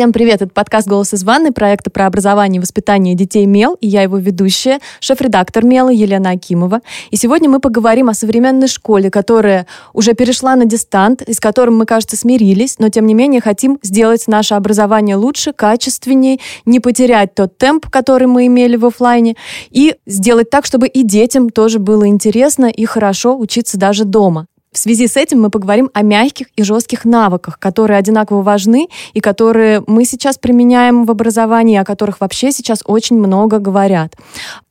[0.00, 0.40] Всем привет!
[0.40, 4.16] Это подкаст «Голос из ванны» проекта про образование и воспитание детей МЕЛ, и я его
[4.16, 6.80] ведущая, шеф-редактор МЕЛа Елена Акимова.
[7.10, 11.76] И сегодня мы поговорим о современной школе, которая уже перешла на дистант, и с которым
[11.76, 17.34] мы, кажется, смирились, но тем не менее хотим сделать наше образование лучше, качественнее, не потерять
[17.34, 19.36] тот темп, который мы имели в офлайне,
[19.68, 24.46] и сделать так, чтобы и детям тоже было интересно и хорошо учиться даже дома.
[24.72, 29.20] В связи с этим мы поговорим о мягких и жестких навыках, которые одинаково важны и
[29.20, 34.14] которые мы сейчас применяем в образовании, о которых вообще сейчас очень много говорят.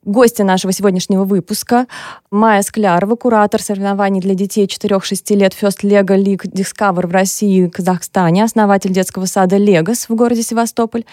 [0.09, 1.85] Гости нашего сегодняшнего выпуска
[2.31, 7.69] Майя Склярова, куратор соревнований для детей 4-6 лет First Lego League Discover в России и
[7.69, 11.05] Казахстане, основатель детского сада Легос в городе Севастополь,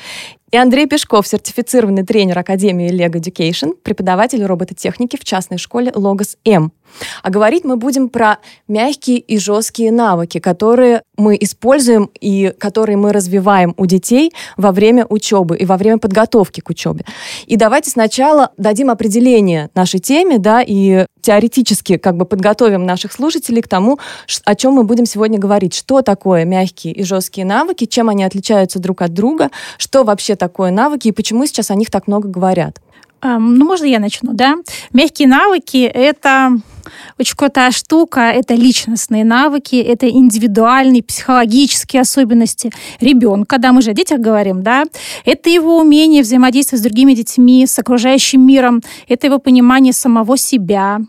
[0.52, 6.72] и Андрей Пешков, сертифицированный тренер Академии Lego Education, преподаватель робототехники в частной школе Logos М.
[7.22, 13.12] А говорить мы будем про мягкие и жесткие навыки, которые мы используем и которые мы
[13.12, 17.04] развиваем у детей во время учебы и во время подготовки к учебе.
[17.46, 23.62] И давайте сначала дадим определение нашей теме, да, и теоретически как бы подготовим наших слушателей
[23.62, 23.98] к тому,
[24.44, 25.74] о чем мы будем сегодня говорить.
[25.74, 30.70] Что такое мягкие и жесткие навыки, чем они отличаются друг от друга, что вообще такое
[30.70, 32.80] навыки и почему сейчас о них так много говорят.
[33.22, 34.56] Ну, можно я начну, да?
[34.92, 36.58] Мягкие навыки— это
[37.18, 38.20] очень крутая штука.
[38.20, 42.70] Это личностные навыки, это индивидуальные психологические особенности
[43.00, 44.84] ребенка, когда мы же о детях говорим, да,
[45.24, 51.00] это его умение взаимодействовать с другими детьми, с окружающим миром, это его понимание самого себя,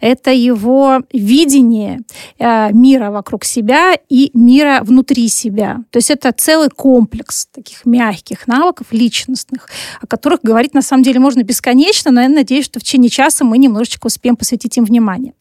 [0.00, 2.00] это его видение
[2.38, 5.78] э, мира вокруг себя и мира внутри себя.
[5.90, 9.68] То есть это целый комплекс таких мягких навыков личностных,
[10.00, 13.44] о которых говорить на самом деле можно бесконечно, но я надеюсь, что в течение часа
[13.44, 15.34] мы немножечко успеем посвятить им внимание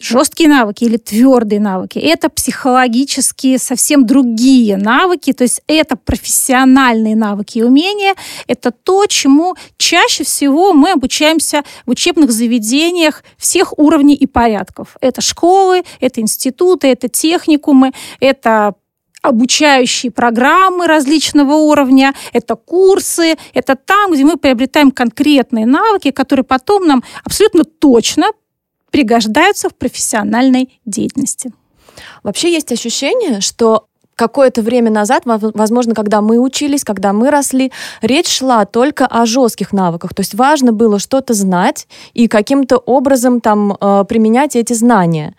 [0.00, 1.98] жесткие навыки или твердые навыки.
[1.98, 8.14] Это психологические совсем другие навыки, то есть это профессиональные навыки и умения.
[8.46, 14.96] Это то, чему чаще всего мы обучаемся в учебных заведениях всех уровней и порядков.
[15.00, 18.74] Это школы, это институты, это техникумы, это
[19.22, 26.86] обучающие программы различного уровня, это курсы, это там, где мы приобретаем конкретные навыки, которые потом
[26.86, 28.26] нам абсолютно точно
[28.90, 31.52] пригождаются в профессиональной деятельности.
[32.22, 33.86] Вообще есть ощущение, что
[34.16, 37.70] какое-то время назад, возможно, когда мы учились, когда мы росли,
[38.00, 40.14] речь шла только о жестких навыках.
[40.14, 45.34] То есть важно было что-то знать и каким-то образом там э, применять эти знания.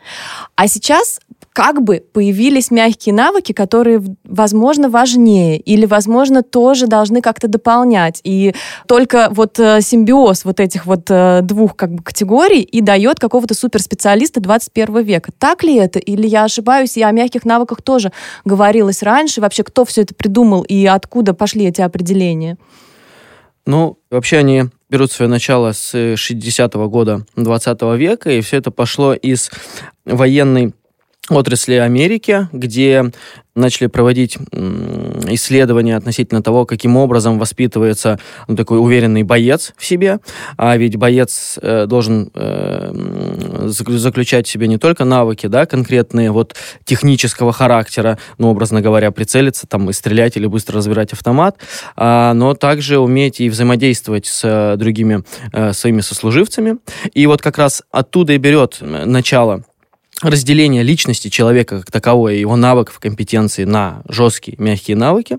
[0.55, 1.19] А сейчас
[1.57, 8.21] как бы появились мягкие навыки, которые, возможно, важнее или, возможно, тоже должны как-то дополнять.
[8.23, 8.53] И
[8.85, 13.55] только вот э, симбиоз вот этих вот э, двух как бы категорий и дает какого-то
[13.55, 15.31] суперспециалиста 21 века.
[15.35, 15.97] Так ли это?
[15.97, 18.11] Или я ошибаюсь, и о мягких навыках тоже
[18.45, 19.41] говорилось раньше?
[19.41, 22.57] Вообще, кто все это придумал и откуда пошли эти определения?
[23.65, 29.15] Ну, вообще они берут свое начало с 60-го года 20 века, и все это пошло
[29.15, 29.49] из
[30.05, 30.75] военной
[31.29, 33.11] отрасли Америки, где
[33.57, 34.37] начали проводить
[35.29, 40.19] исследования относительно того, каким образом воспитывается ну, такой уверенный боец в себе.
[40.57, 42.91] А ведь боец э, должен э,
[43.65, 46.55] заключать в себе не только навыки, да, конкретные вот
[46.85, 51.57] технического характера, ну, образно говоря, прицелиться там и стрелять или быстро разбирать автомат,
[51.95, 55.23] а, но также уметь и взаимодействовать с э, другими
[55.71, 56.77] своими сослуживцами.
[57.13, 59.63] И вот как раз оттуда и берет начало
[60.21, 65.37] разделение личности человека как таковой, его навыков, компетенции на жесткие, мягкие навыки.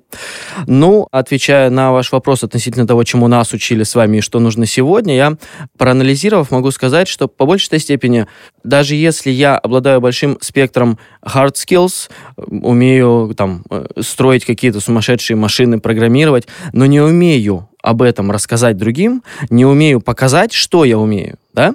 [0.67, 4.67] Ну, отвечая на ваш вопрос относительно того, чему нас учили с вами и что нужно
[4.67, 5.37] сегодня, я,
[5.77, 8.27] проанализировав, могу сказать, что по большей степени,
[8.63, 13.65] даже если я обладаю большим спектром hard skills, умею там
[14.01, 20.53] строить какие-то сумасшедшие машины, программировать, но не умею об этом рассказать другим, не умею показать,
[20.53, 21.75] что я умею, да,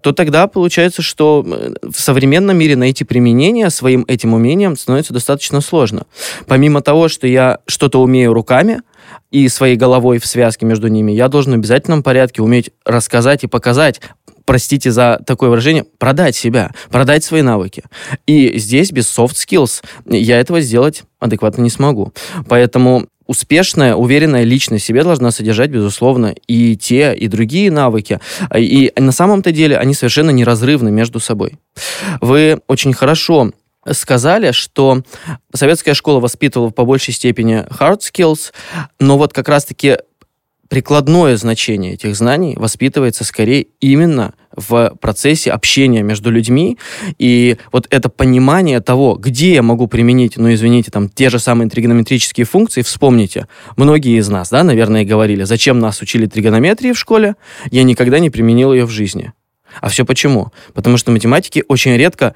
[0.00, 5.60] то тогда получается, что э, в современном мире найти применение своим этим умениям становится достаточно
[5.60, 6.06] сложно.
[6.46, 8.82] Помимо того, что я что-то умею руками
[9.30, 13.46] и своей головой в связке между ними, я должен в обязательном порядке уметь рассказать и
[13.48, 14.00] показать,
[14.50, 17.84] простите за такое выражение, продать себя, продать свои навыки.
[18.26, 22.12] И здесь без soft skills я этого сделать адекватно не смогу.
[22.48, 28.18] Поэтому успешная, уверенная личность себе должна содержать, безусловно, и те, и другие навыки.
[28.52, 31.56] И на самом-то деле они совершенно неразрывны между собой.
[32.20, 33.52] Вы очень хорошо
[33.92, 35.04] сказали, что
[35.54, 38.52] советская школа воспитывала по большей степени hard skills,
[38.98, 39.98] но вот как раз-таки
[40.70, 46.78] прикладное значение этих знаний воспитывается скорее именно в процессе общения между людьми.
[47.18, 51.68] И вот это понимание того, где я могу применить, ну, извините, там, те же самые
[51.68, 57.34] тригонометрические функции, вспомните, многие из нас, да, наверное, говорили, зачем нас учили тригонометрии в школе,
[57.72, 59.32] я никогда не применил ее в жизни.
[59.80, 60.52] А все почему?
[60.72, 62.34] Потому что математики очень редко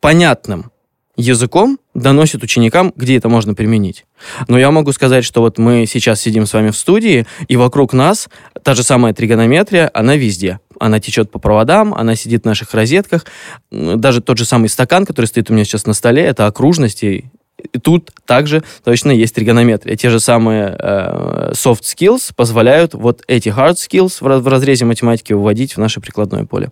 [0.00, 0.70] понятным
[1.16, 4.04] языком доносит ученикам, где это можно применить.
[4.48, 7.92] Но я могу сказать, что вот мы сейчас сидим с вами в студии, и вокруг
[7.92, 8.28] нас
[8.62, 10.60] та же самая тригонометрия, она везде.
[10.78, 13.24] Она течет по проводам, она сидит в наших розетках.
[13.70, 17.30] Даже тот же самый стакан, который стоит у меня сейчас на столе, это окружности.
[17.72, 19.96] И тут также точно есть тригонометрия.
[19.96, 25.76] Те же самые э, soft skills позволяют вот эти hard skills в разрезе математики выводить
[25.76, 26.70] в наше прикладное поле.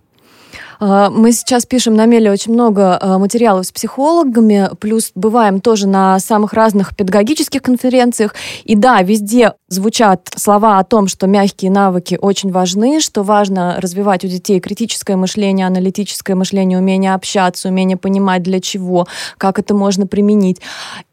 [0.81, 5.87] А, мы сейчас пишем на Меле очень много а, материалов с психологами, плюс бываем тоже
[5.87, 8.35] на самых разных педагогических конференциях.
[8.65, 14.25] И да, везде звучат слова о том, что мягкие навыки очень важны, что важно развивать
[14.25, 19.06] у детей критическое мышление, аналитическое мышление, умение общаться, умение понимать для чего,
[19.38, 20.61] как это можно применить.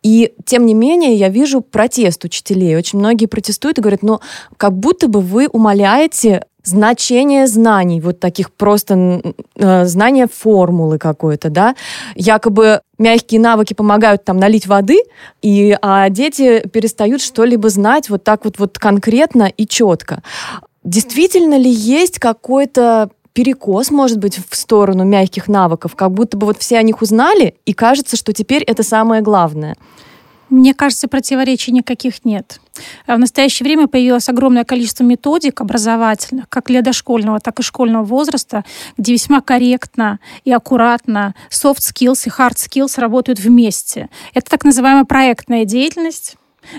[0.03, 2.75] И тем не менее я вижу протест учителей.
[2.75, 4.19] Очень многие протестуют и говорят, ну,
[4.57, 9.21] как будто бы вы умоляете значение знаний, вот таких просто
[9.55, 11.75] э, знания формулы какой-то, да,
[12.15, 14.99] якобы мягкие навыки помогают там налить воды,
[15.41, 20.21] и, а дети перестают что-либо знать вот так вот, вот конкретно и четко.
[20.83, 26.57] Действительно ли есть какой-то перекос, может быть, в сторону мягких навыков, как будто бы вот
[26.57, 29.75] все о них узнали, и кажется, что теперь это самое главное?
[30.51, 32.59] Мне кажется, противоречий никаких нет.
[33.07, 38.65] В настоящее время появилось огромное количество методик образовательных, как для дошкольного, так и школьного возраста,
[38.97, 44.09] где весьма корректно и аккуратно soft skills и hard skills работают вместе.
[44.33, 46.35] Это так называемая проектная деятельность,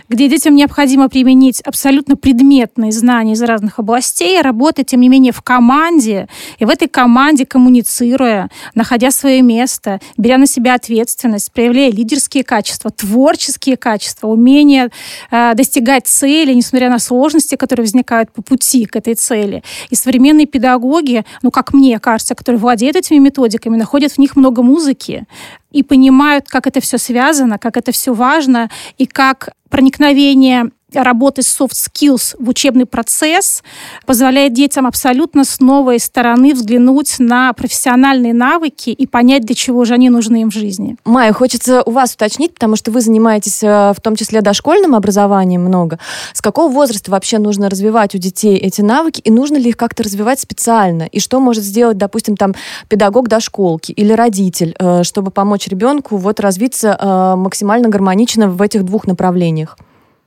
[0.09, 5.43] где детям необходимо применить абсолютно предметные знания из разных областей, работать, тем не менее, в
[5.43, 6.29] команде,
[6.59, 12.91] и в этой команде коммуницируя, находя свое место, беря на себя ответственность, проявляя лидерские качества,
[12.91, 14.91] творческие качества, умение
[15.31, 19.62] э, достигать цели, несмотря на сложности, которые возникают по пути к этой цели.
[19.91, 24.62] И современные педагоги, ну, как мне кажется, которые владеют этими методиками, находят в них много
[24.62, 25.27] музыки,
[25.72, 31.73] и понимают, как это все связано, как это все важно, и как проникновение работы soft
[31.73, 33.62] skills в учебный процесс
[34.06, 39.94] позволяет детям абсолютно с новой стороны взглянуть на профессиональные навыки и понять, для чего же
[39.94, 40.97] они нужны им в жизни.
[41.05, 45.62] Майя, хочется у вас уточнить, потому что вы занимаетесь э, в том числе дошкольным образованием
[45.62, 45.99] много.
[46.33, 50.03] С какого возраста вообще нужно развивать у детей эти навыки, и нужно ли их как-то
[50.03, 51.05] развивать специально?
[51.05, 52.55] И что может сделать, допустим, там
[52.89, 58.85] педагог дошколки или родитель, э, чтобы помочь ребенку вот развиться э, максимально гармонично в этих
[58.85, 59.77] двух направлениях?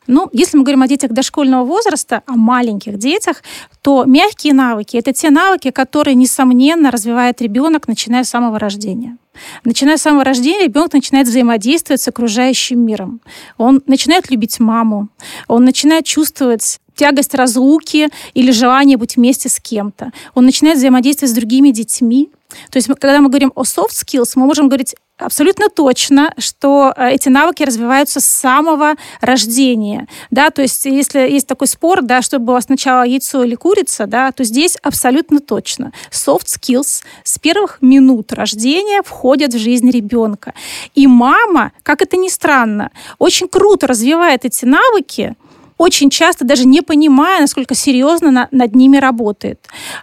[0.07, 3.43] Ну, если мы говорим о детях дошкольного возраста, о маленьких детях,
[3.81, 9.17] то мягкие навыки– это те навыки, которые, несомненно, развивает ребенок, начиная с самого рождения.
[9.63, 13.21] Начиная с самого рождения ребенок начинает взаимодействовать с окружающим миром.
[13.57, 15.09] Он начинает любить маму,
[15.47, 20.11] он начинает чувствовать тягость разлуки или желание быть вместе с кем-то.
[20.33, 22.29] Он начинает взаимодействовать с другими детьми.
[22.71, 27.11] То есть, когда мы говорим о soft skills, мы можем говорить абсолютно точно, что э,
[27.11, 30.07] эти навыки развиваются с самого рождения.
[30.31, 30.49] Да?
[30.49, 34.43] То есть если есть такой спор, да, чтобы было сначала яйцо или курица, да, то
[34.43, 35.93] здесь абсолютно точно.
[36.11, 40.53] Soft skills с первых минут рождения входят в жизнь ребенка.
[40.93, 45.35] И мама, как это ни странно, очень круто развивает эти навыки,
[45.77, 49.59] очень часто даже не понимая, насколько серьезно на, над ними работает.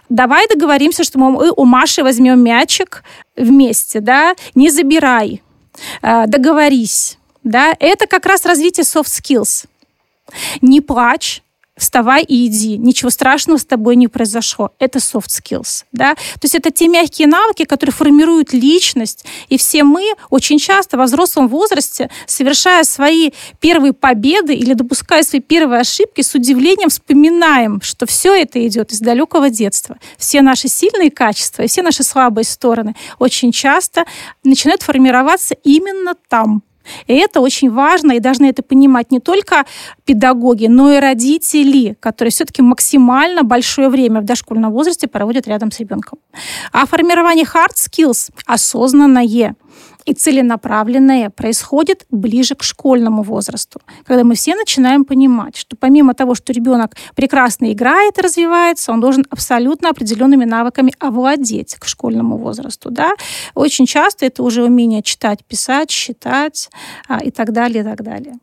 [0.09, 3.03] Давай договоримся, что мы у Маши возьмем мячик
[3.35, 5.41] вместе, да, не забирай,
[6.01, 9.65] э, договорись, да, это как раз развитие soft skills.
[10.61, 11.42] Не плачь,
[11.77, 12.77] вставай и иди.
[12.77, 14.71] Ничего страшного с тобой не произошло.
[14.79, 15.85] Это soft skills.
[15.91, 16.15] Да?
[16.15, 19.25] То есть это те мягкие навыки, которые формируют личность.
[19.49, 25.41] И все мы очень часто во взрослом возрасте, совершая свои первые победы или допуская свои
[25.41, 29.97] первые ошибки, с удивлением вспоминаем, что все это идет из далекого детства.
[30.17, 34.05] Все наши сильные качества и все наши слабые стороны очень часто
[34.43, 36.63] начинают формироваться именно там.
[37.07, 39.65] И это очень важно, и должны это понимать не только
[40.05, 45.79] педагоги, но и родители, которые все-таки максимально большое время в дошкольном возрасте проводят рядом с
[45.79, 46.19] ребенком.
[46.71, 49.23] А формирование hard skills осознанное
[50.05, 56.35] и целенаправленное происходит ближе к школьному возрасту, когда мы все начинаем понимать, что помимо того,
[56.35, 62.89] что ребенок прекрасно играет и развивается, он должен абсолютно определенными навыками овладеть к школьному возрасту.
[62.91, 63.11] Да?
[63.55, 66.69] Очень часто это уже умение читать, писать, считать
[67.07, 68.35] а, и так далее, и так далее.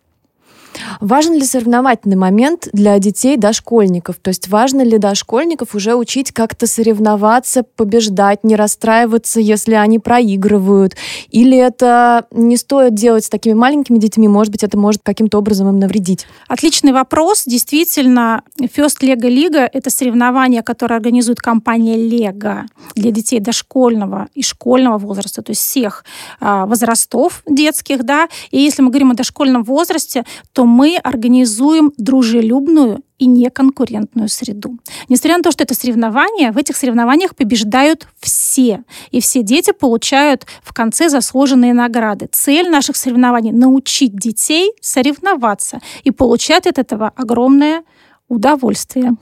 [1.00, 4.17] Важен ли соревновательный момент для детей дошкольников?
[4.21, 10.97] То есть важно ли дошкольников уже учить как-то соревноваться, побеждать, не расстраиваться, если они проигрывают?
[11.31, 14.29] Или это не стоит делать с такими маленькими детьми?
[14.29, 16.27] Может быть, это может каким-то образом им навредить?
[16.49, 17.45] Отличный вопрос.
[17.47, 24.99] Действительно, First Lego Лига— это соревнование, которое организует компания Лего для детей дошкольного и школьного
[24.99, 26.05] возраста, то есть всех
[26.41, 28.29] а, возрастов детских, да.
[28.50, 34.79] И если мы говорим о дошкольном возрасте, то мы организуем дружелюбную и неконкурентную среду.
[35.09, 38.83] Несмотря на то, что это соревнования, в этих соревнованиях побеждают все.
[39.11, 42.29] И все дети получают в конце заслуженные награды.
[42.33, 47.85] Цель наших соревнований— научить детей соревноваться и получать от этого огромное
[48.29, 49.12] удовольствие.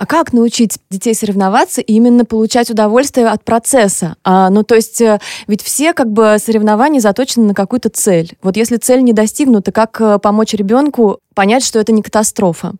[0.00, 4.16] А как научить детей соревноваться и именно получать удовольствие от процесса?
[4.24, 8.32] А, ну, то есть, э, ведь все как бы соревнования заточены на какую-то цель.
[8.42, 12.72] Вот если цель не достигнута, как э, помочь ребенку понять, что это не катастрофа?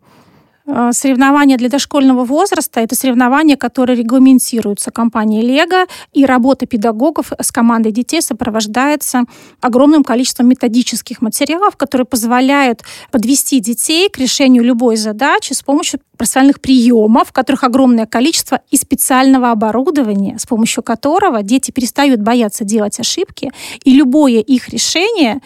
[0.73, 7.51] Э, соревнования для дошкольного возраста– это соревнования, которые регламентируются компанией «Лего», и работа педагогов с
[7.51, 9.25] командой детей сопровождается
[9.61, 16.61] огромным количеством методических материалов, которые позволяют подвести детей к решению любой задачи с помощью профессиональных
[16.61, 23.01] приемов, в которых огромное количество, и специального оборудования, с помощью которого дети перестают бояться делать
[23.01, 23.51] ошибки,
[23.85, 25.41] и любое их решение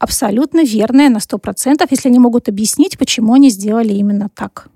[0.00, 4.68] абсолютно верное на 100%, если они могут объяснить, почему они сделали именно так.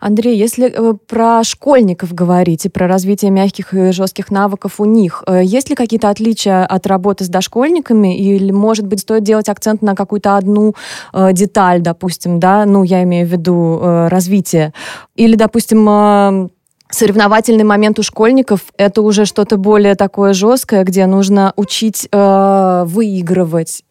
[0.00, 5.24] Андрей, если э, про школьников говорить и про развитие мягких и жестких навыков у них,
[5.26, 8.18] э, есть ли какие-то отличия от работы с дошкольниками?
[8.18, 10.74] Или, может быть, стоит делать акцент на какую-то одну
[11.12, 14.74] э, деталь, допустим, да, ну, я имею в виду развитие?
[15.16, 16.50] Или, допустим,
[16.90, 23.84] соревновательный момент у школьников это уже что-то более такое жесткое, где нужно учить выигрывать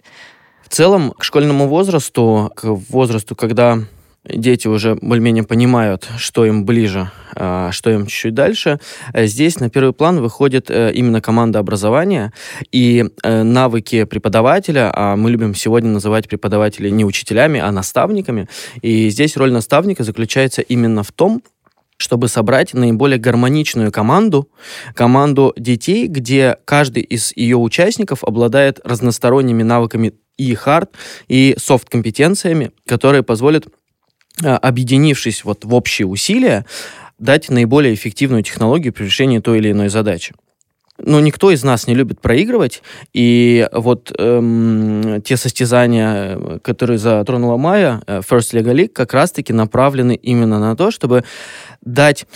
[0.74, 3.80] целом, к школьному возрасту, к возрасту, когда
[4.26, 8.80] дети уже более-менее понимают, что им ближе, а, что им чуть-чуть дальше.
[9.14, 12.32] Здесь на первый план выходит э, именно команда образования
[12.72, 18.48] и э, навыки преподавателя, а мы любим сегодня называть преподавателей не учителями, а наставниками.
[18.82, 21.44] И здесь роль наставника заключается именно в том,
[21.98, 24.50] чтобы собрать наиболее гармоничную команду,
[24.96, 30.92] команду детей, где каждый из ее участников обладает разносторонними навыками и хард,
[31.28, 33.68] и софт-компетенциями, которые позволят,
[34.44, 36.66] а, объединившись вот в общие усилия,
[37.20, 40.34] дать наиболее эффективную технологию при решении той или иной задачи.
[40.98, 48.02] Но никто из нас не любит проигрывать, и вот эм, те состязания, которые затронула Майя,
[48.06, 51.24] э, First League League, как раз-таки направлены именно на то, чтобы
[51.82, 52.28] дать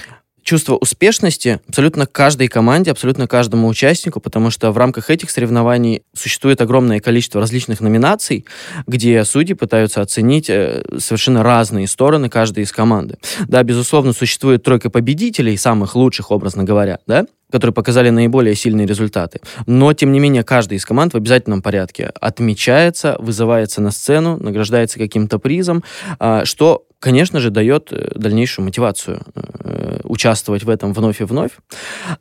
[0.47, 6.61] чувство успешности абсолютно каждой команде, абсолютно каждому участнику, потому что в рамках этих соревнований существует
[6.61, 8.45] огромное количество различных номинаций,
[8.87, 13.17] где судьи пытаются оценить э, совершенно разные стороны каждой из команды.
[13.49, 19.41] Да, безусловно, существует тройка победителей, самых лучших, образно говоря, да, которые показали наиболее сильные результаты.
[19.65, 24.97] Но, тем не менее, каждый из команд в обязательном порядке отмечается, вызывается на сцену, награждается
[24.97, 25.83] каким-то призом,
[26.19, 31.51] а, что, конечно же, дает э, дальнейшую мотивацию э, участвовать в этом вновь и вновь.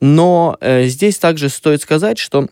[0.01, 2.47] Но э, здесь также стоит сказать, что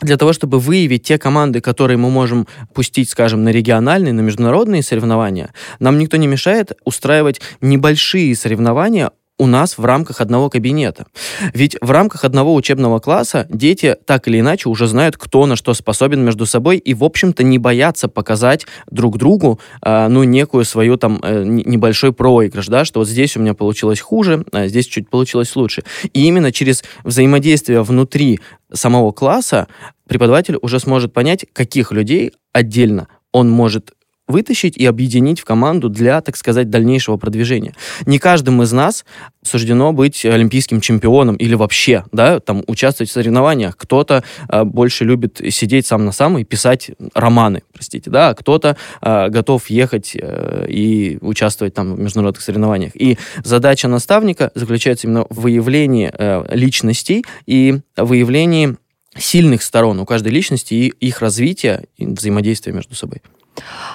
[0.00, 4.82] для того, чтобы выявить те команды, которые мы можем пустить, скажем, на региональные, на международные
[4.82, 11.06] соревнования, нам никто не мешает устраивать небольшие соревнования у нас в рамках одного кабинета.
[11.52, 15.74] Ведь в рамках одного учебного класса дети так или иначе уже знают, кто на что
[15.74, 20.96] способен между собой и, в общем-то, не боятся показать друг другу, э, ну, некую свою
[20.96, 25.10] там э, небольшой проигрыш, да, что вот здесь у меня получилось хуже, а здесь чуть
[25.10, 25.84] получилось лучше.
[26.12, 28.40] И именно через взаимодействие внутри
[28.72, 29.68] самого класса
[30.08, 33.92] преподаватель уже сможет понять, каких людей отдельно он может
[34.28, 37.74] вытащить и объединить в команду для, так сказать, дальнейшего продвижения.
[38.06, 39.04] Не каждому из нас
[39.42, 43.76] суждено быть олимпийским чемпионом или вообще, да, там, участвовать в соревнованиях.
[43.76, 48.76] Кто-то э, больше любит сидеть сам на сам и писать романы, простите, да, а кто-то
[49.00, 52.92] э, готов ехать э, и участвовать там в международных соревнованиях.
[52.96, 58.76] И задача наставника заключается именно в выявлении э, личностей и выявлении
[59.16, 63.22] сильных сторон у каждой личности и их развития и взаимодействия между собой.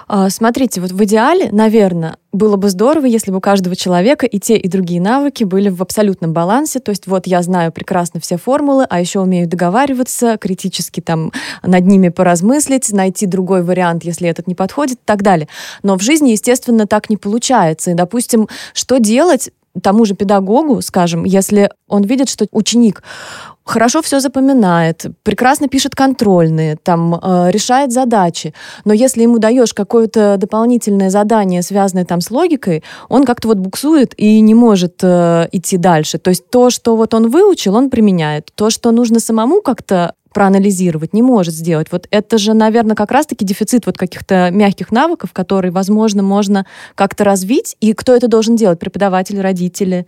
[0.07, 4.39] А, смотрите, вот в идеале, наверное, было бы здорово, если бы у каждого человека и
[4.39, 6.79] те, и другие навыки были в абсолютном балансе.
[6.79, 11.31] То есть вот я знаю прекрасно все формулы, а еще умею договариваться, критически там
[11.63, 15.47] над ними поразмыслить, найти другой вариант, если этот не подходит и так далее.
[15.83, 17.91] Но в жизни, естественно, так не получается.
[17.91, 19.51] И, допустим, что делать
[19.81, 23.03] тому же педагогу, скажем, если он видит, что ученик
[23.71, 28.53] хорошо все запоминает, прекрасно пишет контрольные, там, э, решает задачи.
[28.85, 34.13] Но если ему даешь какое-то дополнительное задание, связанное там с логикой, он как-то вот буксует
[34.17, 36.17] и не может э, идти дальше.
[36.17, 38.51] То есть то, что вот он выучил, он применяет.
[38.55, 41.87] То, что нужно самому как-то проанализировать, не может сделать.
[41.91, 47.23] Вот это же, наверное, как раз-таки дефицит вот каких-то мягких навыков, которые, возможно, можно как-то
[47.23, 47.75] развить.
[47.81, 48.79] И кто это должен делать?
[48.79, 50.07] Преподаватели, родители?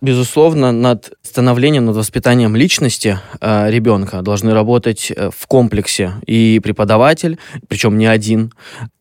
[0.00, 7.36] Безусловно, над становлением, над воспитанием личности э, ребенка должны работать э, в комплексе и преподаватель,
[7.66, 8.52] причем не один,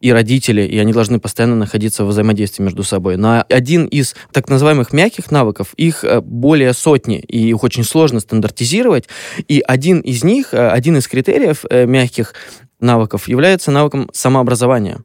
[0.01, 3.15] и родители, и они должны постоянно находиться в взаимодействии между собой.
[3.15, 8.19] На один из так называемых мягких навыков, их э, более сотни, и их очень сложно
[8.19, 9.07] стандартизировать,
[9.47, 12.33] и один из них, э, один из критериев э, мягких
[12.79, 15.01] навыков является навыком самообразования,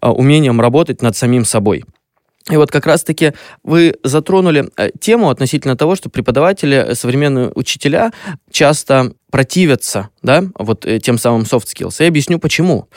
[0.00, 1.82] э, умением работать над самим собой.
[2.50, 3.32] И вот как раз-таки
[3.62, 8.12] вы затронули э, тему относительно того, что преподаватели, э, современные учителя
[8.50, 11.96] часто противятся, да, вот э, тем самым soft skills.
[12.00, 12.88] Я объясню почему.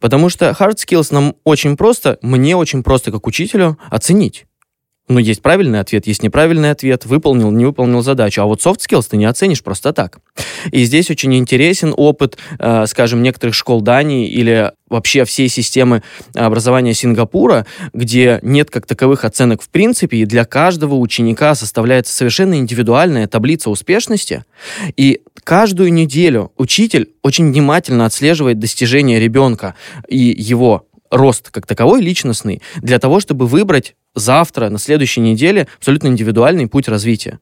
[0.00, 4.45] Потому что hard skills нам очень просто, мне очень просто как учителю оценить.
[5.08, 8.42] Ну, есть правильный ответ, есть неправильный ответ, выполнил, не выполнил задачу.
[8.42, 10.18] А вот soft skills ты не оценишь просто так.
[10.72, 16.02] И здесь очень интересен опыт, э, скажем, некоторых школ Дании или вообще всей системы
[16.34, 22.54] образования Сингапура, где нет как таковых оценок в принципе, и для каждого ученика составляется совершенно
[22.54, 24.44] индивидуальная таблица успешности.
[24.96, 29.76] И каждую неделю учитель очень внимательно отслеживает достижения ребенка
[30.08, 36.08] и его рост как таковой личностный для того, чтобы выбрать завтра, на следующей неделе абсолютно
[36.08, 37.38] индивидуальный путь развития.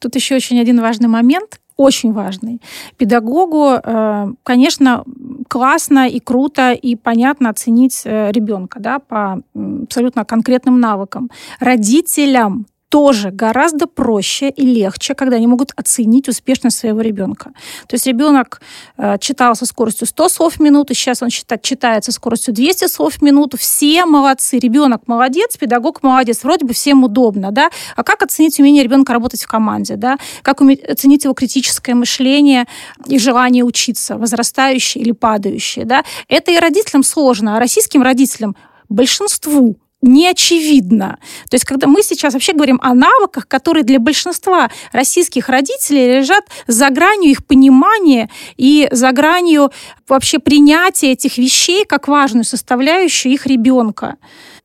[0.00, 2.60] Тут еще очень один важный момент, очень важный.
[2.96, 5.04] Педагогу, э, конечно,
[5.48, 11.30] классно и круто и понятно оценить э, ребенка да, по абсолютно конкретным навыкам.
[11.60, 17.52] Родителям тоже гораздо проще и легче, когда они могут оценить успешность своего ребенка.
[17.86, 18.60] То есть ребенок
[18.98, 22.88] э, читал со скоростью 100 слов в минуту, сейчас он читает, читает со скоростью 200
[22.88, 23.56] слов в минуту.
[23.56, 24.58] Все молодцы.
[24.58, 26.44] Ребенок молодец, педагог молодец.
[26.44, 27.70] Вроде бы всем удобно, да?
[27.96, 30.18] А как оценить умение ребенка работать в команде, да?
[30.42, 32.66] Как уметь, оценить его критическое мышление
[33.06, 36.04] и желание учиться, возрастающее или падающее, да?
[36.28, 38.54] Это и родителям сложно, а российским родителям
[38.90, 41.18] большинству не очевидно.
[41.48, 46.44] То есть, когда мы сейчас вообще говорим о навыках, которые для большинства российских родителей лежат
[46.66, 49.70] за гранью их понимания и за гранью
[50.08, 54.16] вообще принятия этих вещей как важную составляющую их ребенка.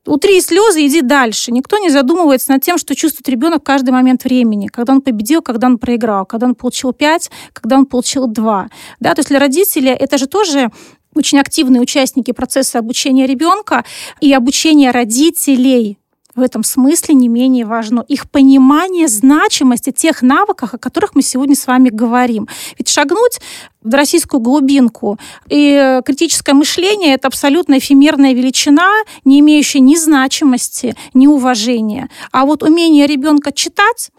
[0.08, 1.52] Утри слезы, иди дальше.
[1.52, 4.68] Никто не задумывается над тем, что чувствует ребенок каждый момент времени.
[4.68, 8.68] Когда он победил, когда он проиграл, когда он получил 5, когда он получил 2.
[9.00, 10.70] Да, то есть для родителей это же тоже
[11.18, 13.84] очень активные участники процесса обучения ребенка
[14.20, 15.98] и обучения родителей
[16.38, 21.56] в этом смысле не менее важно их понимание значимости тех навыков, о которых мы сегодня
[21.56, 22.48] с вами говорим.
[22.78, 23.40] Ведь шагнуть
[23.82, 28.88] в российскую глубинку и критическое мышление— это абсолютно эфемерная величина,
[29.24, 32.08] не имеющая ни значимости, ни уважения.
[32.30, 34.10] А вот умение ребенка читать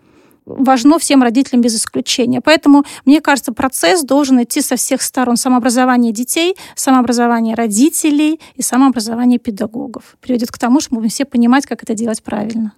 [0.57, 2.41] важно всем родителям без исключения.
[2.41, 5.38] Поэтому, мне кажется, процесс должен идти со всех сторон.
[5.38, 10.17] Самообразование детей, самообразование родителей и самообразование педагогов.
[10.21, 12.73] Приведет к тому, что мы будем все понимать, как это делать правильно.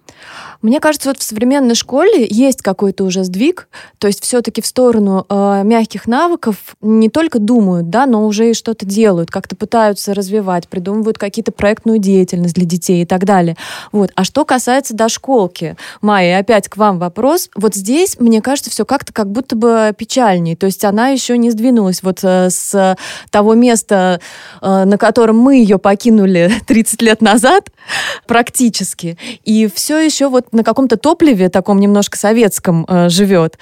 [0.60, 5.26] Мне кажется, вот в современной школе есть какой-то уже сдвиг, то есть все-таки в сторону
[5.28, 10.68] э, мягких навыков не только думают, да, но уже и что-то делают, как-то пытаются развивать,
[10.68, 13.56] придумывают какие-то проектную деятельность для детей и так далее.
[13.90, 14.12] Вот.
[14.14, 19.12] А что касается дошколки, Майя, опять к вам вопрос вот здесь, мне кажется, все как-то
[19.12, 20.56] как будто бы печальнее.
[20.56, 22.96] То есть она еще не сдвинулась вот э, с
[23.30, 24.20] того места,
[24.60, 27.70] э, на котором мы ее покинули 30 лет назад,
[28.26, 29.18] практически.
[29.44, 33.58] И все еще вот на каком-то топливе, таком немножко советском, э, живет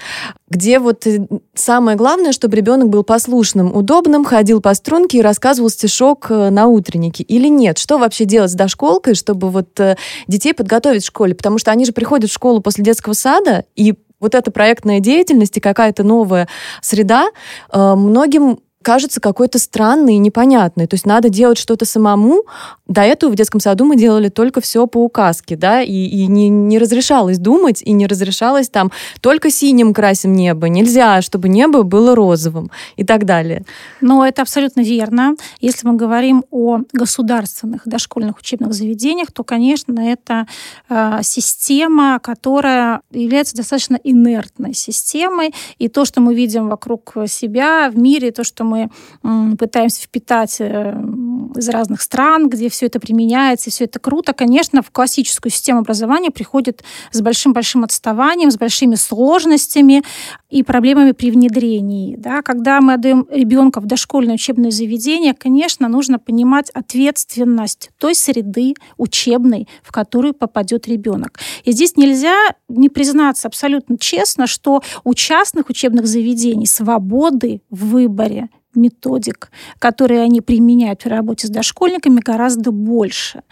[0.52, 1.06] где вот
[1.54, 7.22] самое главное, чтобы ребенок был послушным, удобным, ходил по струнке и рассказывал стишок на утреннике.
[7.22, 7.78] Или нет?
[7.78, 9.78] Что вообще делать с дошколкой, чтобы вот
[10.26, 11.36] детей подготовить в школе?
[11.36, 15.56] Потому что они же приходят в школу после детского сада, и вот эта проектная деятельность
[15.56, 16.46] и какая-то новая
[16.82, 17.30] среда
[17.72, 20.86] э, многим кажется какой-то странный и непонятный.
[20.86, 22.44] То есть надо делать что-то самому.
[22.86, 26.48] До этого в детском саду мы делали только все по указке, да, и, и не,
[26.48, 28.90] не разрешалось думать, и не разрешалось там
[29.20, 33.64] только синим красим небо, нельзя, чтобы небо было розовым и так далее.
[34.00, 35.34] Но это абсолютно верно.
[35.60, 40.46] Если мы говорим о государственных дошкольных учебных заведениях, то, конечно, это
[40.88, 47.98] э, система, которая является достаточно инертной системой, и то, что мы видим вокруг себя в
[47.98, 50.94] мире, то, что мы пытаемся впитать э,
[51.56, 56.30] из разных стран, где все это применяется, все это круто, конечно, в классическую систему образования
[56.30, 60.02] приходит с большим-большим отставанием, с большими сложностями
[60.48, 62.16] и проблемами при внедрении.
[62.16, 62.42] Да?
[62.42, 69.68] Когда мы отдаем ребенка в дошкольное учебное заведение, конечно, нужно понимать ответственность той среды учебной,
[69.82, 71.38] в которую попадет ребенок.
[71.64, 72.36] И здесь нельзя
[72.68, 80.40] не признаться абсолютно честно, что у частных учебных заведений свободы в выборе методик, которые они
[80.40, 83.42] применяют в работе с дошкольниками, гораздо больше.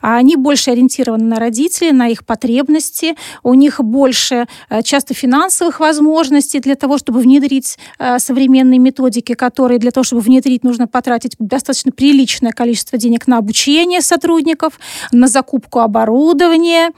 [0.00, 5.80] А они больше ориентированы на родителей, на их потребности, у них больше э, часто финансовых
[5.80, 11.36] возможностей для того, чтобы внедрить э, современные методики, которые для того, чтобы внедрить, нужно потратить
[11.38, 14.78] достаточно приличное количество денег на обучение сотрудников,
[15.12, 16.92] на закупку оборудования,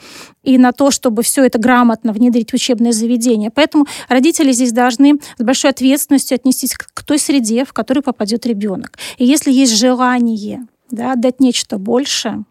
[0.49, 3.51] и на то, чтобы все это грамотно внедрить в учебное заведение.
[3.51, 8.99] Поэтому родители здесь должны с большой ответственностью отнестись к той среде, в которую попадет ребенок.
[9.19, 12.45] И если есть желание да, дать нечто большее,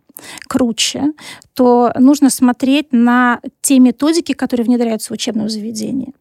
[0.47, 1.13] круче,
[1.53, 6.13] то нужно смотреть на те методики, которые внедряются в учебном заведении,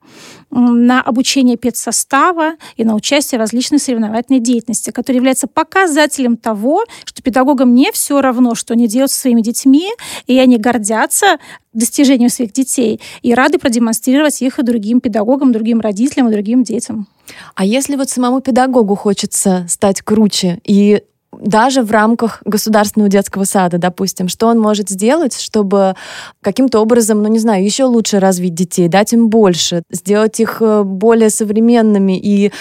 [0.50, 7.22] на обучение педсостава и на участие в различной соревновательной деятельности, которая является показателем того, что
[7.22, 9.90] педагогам не все равно, что они делают со своими детьми,
[10.26, 11.38] и они гордятся
[11.72, 17.06] достижением своих детей и рады продемонстрировать их и другим педагогам, другим родителям и другим детям.
[17.54, 21.02] А если вот самому педагогу хочется стать круче и
[21.40, 25.94] даже в рамках государственного детского сада, допустим, что он может сделать, чтобы
[26.42, 30.82] каким-то образом, ну не знаю, еще лучше развить детей, дать им больше, сделать их э,
[30.82, 32.52] более современными и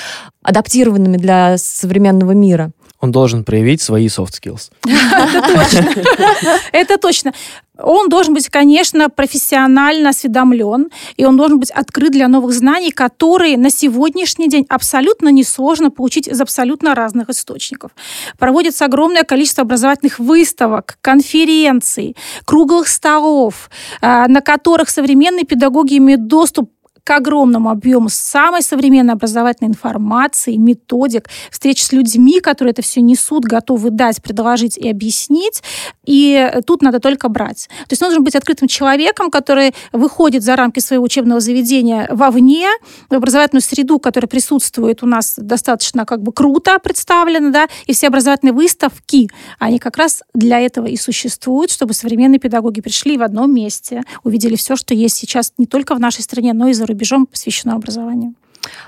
[0.44, 2.72] адаптированными для современного мира?
[3.02, 4.72] Он должен проявить свои soft skills.
[4.86, 6.60] Это точно.
[6.72, 7.34] Это точно.
[7.78, 13.58] Он должен быть, конечно, профессионально осведомлен, и он должен быть открыт для новых знаний, которые
[13.58, 17.92] на сегодняшний день абсолютно несложно получить из абсолютно разных источников.
[18.38, 23.70] Проводится огромное количество образовательных выставок, конференций, круглых столов,
[24.02, 26.72] а, на которых современные педагоги имеют доступ
[27.06, 33.46] к огромному объему самой современной образовательной информации, методик, встреч с людьми, которые это все несут,
[33.46, 35.62] готовы дать, предложить и объяснить.
[36.06, 37.70] И тут надо только брать.
[37.88, 42.68] То есть нужно быть открытым человеком, который выходит за рамки своего учебного заведения вовне,
[43.12, 48.08] в образовательную среду, которая присутствует у нас достаточно как бы круто представлена, да, и все
[48.08, 53.54] образовательные выставки, они как раз для этого и существуют, чтобы современные педагоги пришли в одном
[53.54, 56.95] месте, увидели все, что есть сейчас не только в нашей стране, но и за рубежом
[56.96, 58.34] рубежом посвящено образованию.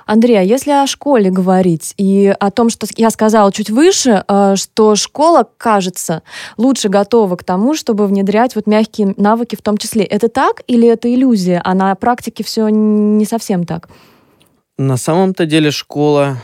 [0.06, 4.56] Андрей, а если о школе говорить и о том, что я сказала чуть выше, э,
[4.56, 6.24] что школа, кажется,
[6.58, 10.04] лучше готова к тому, чтобы внедрять вот мягкие навыки в том числе.
[10.04, 13.90] Это так или это иллюзия, а на практике все не совсем так?
[14.80, 16.38] На самом-то деле школа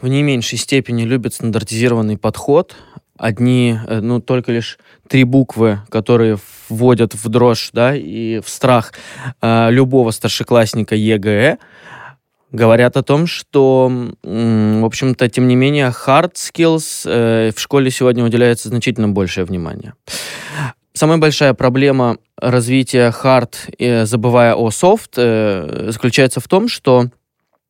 [0.00, 2.74] в не меньшей степени любит стандартизированный подход.
[3.20, 6.38] Одни, э, ну, только лишь три буквы, которые
[6.70, 8.94] вводят в дрожь, да, и в страх
[9.42, 11.58] э, любого старшеклассника ЕГЭ,
[12.50, 18.24] говорят о том, что, в общем-то, тем не менее, hard skills э, в школе сегодня
[18.24, 19.92] уделяется значительно большее внимание.
[20.94, 27.10] Самая большая проблема развития hard, э, забывая о soft, э, заключается в том, что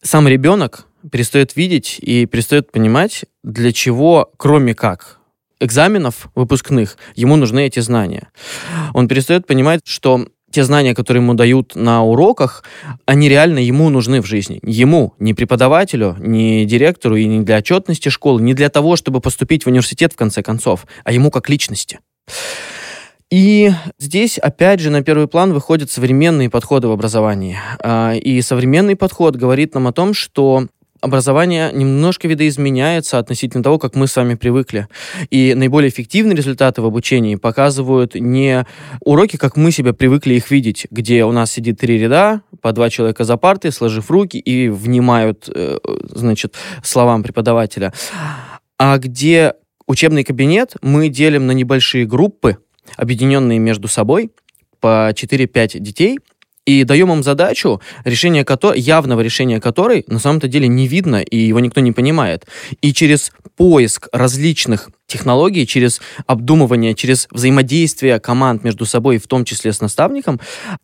[0.00, 5.19] сам ребенок перестает видеть и перестает понимать, для чего, кроме как
[5.60, 8.28] экзаменов выпускных ему нужны эти знания.
[8.94, 12.64] Он перестает понимать, что те знания, которые ему дают на уроках,
[13.06, 14.58] они реально ему нужны в жизни.
[14.62, 19.64] Ему, не преподавателю, не директору и не для отчетности школы, не для того, чтобы поступить
[19.64, 22.00] в университет в конце концов, а ему как личности.
[23.30, 27.56] И здесь, опять же, на первый план выходят современные подходы в образовании.
[27.78, 30.66] А, и современный подход говорит нам о том, что
[31.00, 34.88] образование немножко видоизменяется относительно того, как мы с вами привыкли.
[35.30, 38.66] И наиболее эффективные результаты в обучении показывают не
[39.00, 42.90] уроки, как мы себе привыкли их видеть, где у нас сидит три ряда, по два
[42.90, 45.78] человека за партой, сложив руки и внимают, э,
[46.10, 47.92] значит, словам преподавателя,
[48.78, 49.54] а где
[49.86, 52.58] учебный кабинет мы делим на небольшие группы,
[52.96, 54.30] объединенные между собой,
[54.80, 56.18] по 4-5 детей,
[56.70, 61.36] и даем им задачу, решение которой, явного решения которой на самом-то деле не видно, и
[61.36, 62.46] его никто не понимает.
[62.80, 69.72] И через поиск различных технологий, через обдумывание, через взаимодействие команд между собой, в том числе
[69.72, 70.40] с наставником,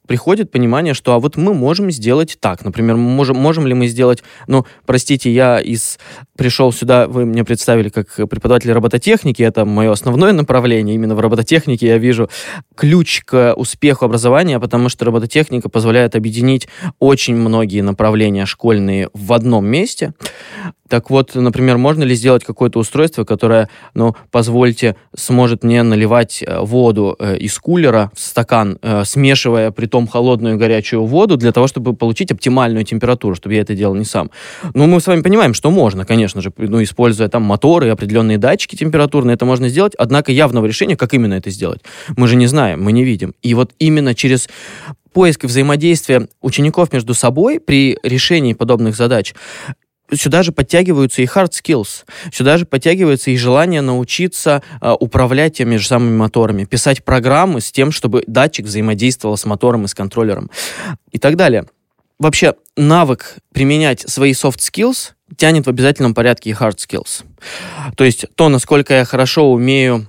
[0.07, 2.65] приходит понимание, что а вот мы можем сделать так.
[2.65, 5.99] Например, можем, можем ли мы сделать, ну, простите, я из
[6.37, 11.87] пришел сюда, вы мне представили как преподаватель робототехники, это мое основное направление, именно в робототехнике
[11.87, 12.29] я вижу
[12.75, 19.67] ключ к успеху образования, потому что робототехника позволяет объединить очень многие направления школьные в одном
[19.67, 20.13] месте.
[20.89, 26.61] Так вот, например, можно ли сделать какое-то устройство, которое, ну, позвольте, сможет мне наливать э,
[26.61, 31.53] воду э, из кулера в стакан, э, смешивая при том холодную и горячую воду для
[31.53, 34.31] того, чтобы получить оптимальную температуру, чтобы я это делал не сам.
[34.75, 38.77] Ну, мы с вами понимаем, что можно, конечно же, ну, используя там моторы, определенные датчики
[38.77, 41.81] температурные, это можно сделать, однако явного решения, как именно это сделать,
[42.17, 43.35] мы же не знаем, мы не видим.
[43.43, 44.49] И вот именно через
[45.13, 49.35] поиск и взаимодействие учеников между собой при решении подобных задач
[50.13, 55.77] сюда же подтягиваются и hard skills, сюда же подтягивается и желание научиться э, управлять теми
[55.77, 60.51] же самыми моторами, писать программы с тем, чтобы датчик взаимодействовал с мотором и с контроллером
[61.11, 61.67] и так далее.
[62.19, 67.25] Вообще, навык применять свои soft skills тянет в обязательном порядке и hard skills.
[67.97, 70.07] То есть то, насколько я хорошо умею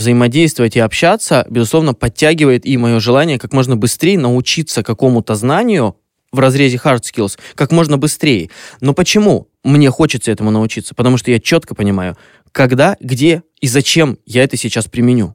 [0.00, 5.96] взаимодействовать и общаться, безусловно, подтягивает и мое желание как можно быстрее научиться какому-то знанию,
[6.32, 8.50] в разрезе hard skills как можно быстрее.
[8.80, 10.94] Но почему мне хочется этому научиться?
[10.94, 12.16] Потому что я четко понимаю,
[12.52, 15.34] когда, где и зачем я это сейчас применю.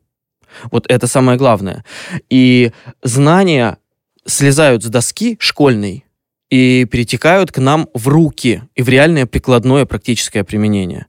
[0.72, 1.84] Вот это самое главное.
[2.30, 2.72] И
[3.04, 3.78] знания
[4.26, 6.06] слезают с доски школьной
[6.50, 11.08] и перетекают к нам в руки и в реальное прикладное практическое применение.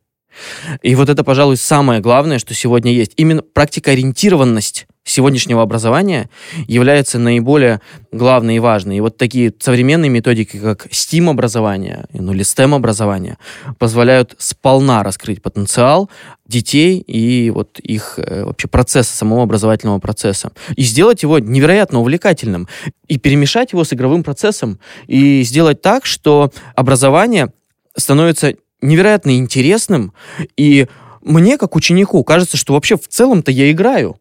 [0.83, 3.13] И вот это, пожалуй, самое главное, что сегодня есть.
[3.17, 6.29] Именно практикоориентированность сегодняшнего образования
[6.67, 7.81] является наиболее
[8.13, 8.99] главной и важной.
[8.99, 13.39] И вот такие современные методики, как STEAM-образование ну, или STEM-образование,
[13.79, 16.11] позволяют сполна раскрыть потенциал
[16.47, 20.51] детей и вот их э, вообще процесса, самого образовательного процесса.
[20.75, 22.69] И сделать его невероятно увлекательным.
[23.07, 24.81] И перемешать его с игровым процессом.
[25.07, 27.53] И сделать так, что образование
[27.97, 30.13] становится невероятно интересным.
[30.57, 30.87] И
[31.23, 34.19] мне, как ученику, кажется, что вообще в целом-то я играю.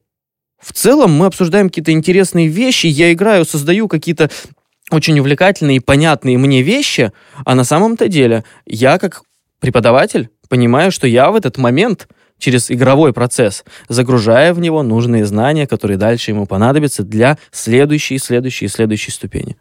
[0.59, 4.29] В целом мы обсуждаем какие-то интересные вещи, я играю, создаю какие-то
[4.91, 7.11] очень увлекательные и понятные мне вещи,
[7.43, 9.23] а на самом-то деле я как
[9.59, 15.67] преподаватель понимаю, что я в этот момент через игровой процесс, загружая в него нужные знания,
[15.67, 19.57] которые дальше ему понадобятся для следующей, следующей следующей ступени.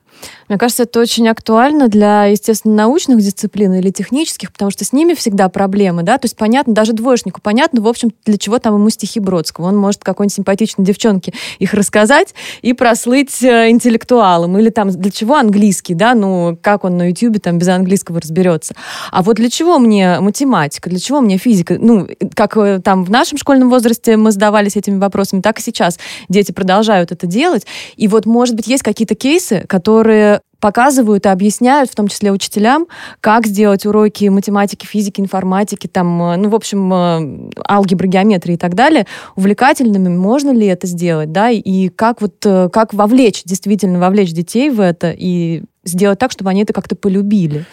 [0.48, 5.14] Мне кажется, это очень актуально для, естественно, научных дисциплин или технических, потому что с ними
[5.14, 8.90] всегда проблемы, да, то есть понятно, даже двоечнику понятно, в общем, для чего там ему
[8.90, 9.66] стихи Бродского.
[9.66, 15.36] Он может какой-нибудь симпатичной девчонке их рассказать и прослыть э, интеллектуалом, или там для чего
[15.36, 18.74] английский, да, ну, как он на YouTube там без английского разберется.
[19.10, 21.76] А вот для чего мне математика, для чего мне физика?
[21.80, 25.98] Ну, как э, там в нашем школьном возрасте мы задавались этими вопросами, так и сейчас
[26.28, 27.66] дети продолжают это делать.
[27.96, 32.30] И вот, может быть, есть какие-то кейсы, которые которые показывают и объясняют, в том числе
[32.30, 32.86] учителям,
[33.20, 38.58] как сделать уроки математики, физики, информатики, там, э, ну, в общем, э, алгебры, геометрии и
[38.58, 40.08] так далее, увлекательными.
[40.08, 44.80] Можно ли это сделать, да, и как вот, э, как вовлечь, действительно вовлечь детей в
[44.80, 47.64] это и сделать так, чтобы они это как-то полюбили?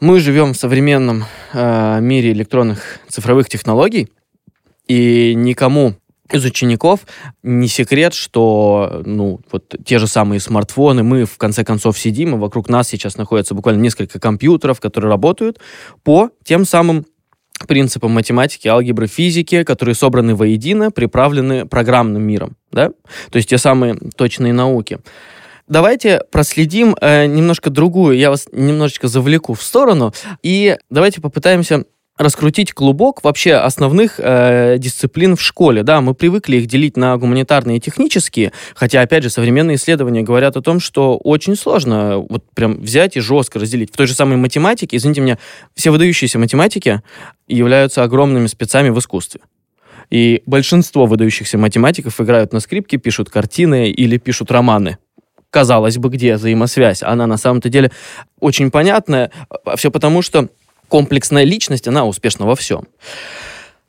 [0.00, 4.08] Мы живем в современном э, мире электронных цифровых технологий,
[4.86, 5.94] и никому
[6.32, 7.00] из учеников
[7.42, 12.38] не секрет, что ну, вот те же самые смартфоны, мы в конце концов сидим, и
[12.38, 15.58] вокруг нас сейчас находится буквально несколько компьютеров, которые работают
[16.02, 17.06] по тем самым
[17.66, 22.56] принципам математики, алгебры, физики, которые собраны воедино, приправлены программным миром.
[22.70, 22.90] Да?
[23.30, 24.98] То есть те самые точные науки.
[25.68, 31.86] Давайте проследим э, немножко другую, я вас немножечко завлеку в сторону, и давайте попытаемся
[32.16, 35.82] раскрутить клубок вообще основных э, дисциплин в школе.
[35.82, 40.56] Да, мы привыкли их делить на гуманитарные и технические, хотя, опять же, современные исследования говорят
[40.56, 43.92] о том, что очень сложно вот прям взять и жестко разделить.
[43.92, 45.38] В той же самой математике, извините меня,
[45.74, 47.02] все выдающиеся математики
[47.48, 49.40] являются огромными спецами в искусстве.
[50.08, 54.98] И большинство выдающихся математиков играют на скрипке, пишут картины или пишут романы
[55.48, 57.02] казалось бы, где взаимосвязь.
[57.02, 57.90] Она на самом-то деле
[58.40, 59.30] очень понятная.
[59.76, 60.50] Все потому, что
[60.88, 62.84] комплексная личность, она успешна во всем.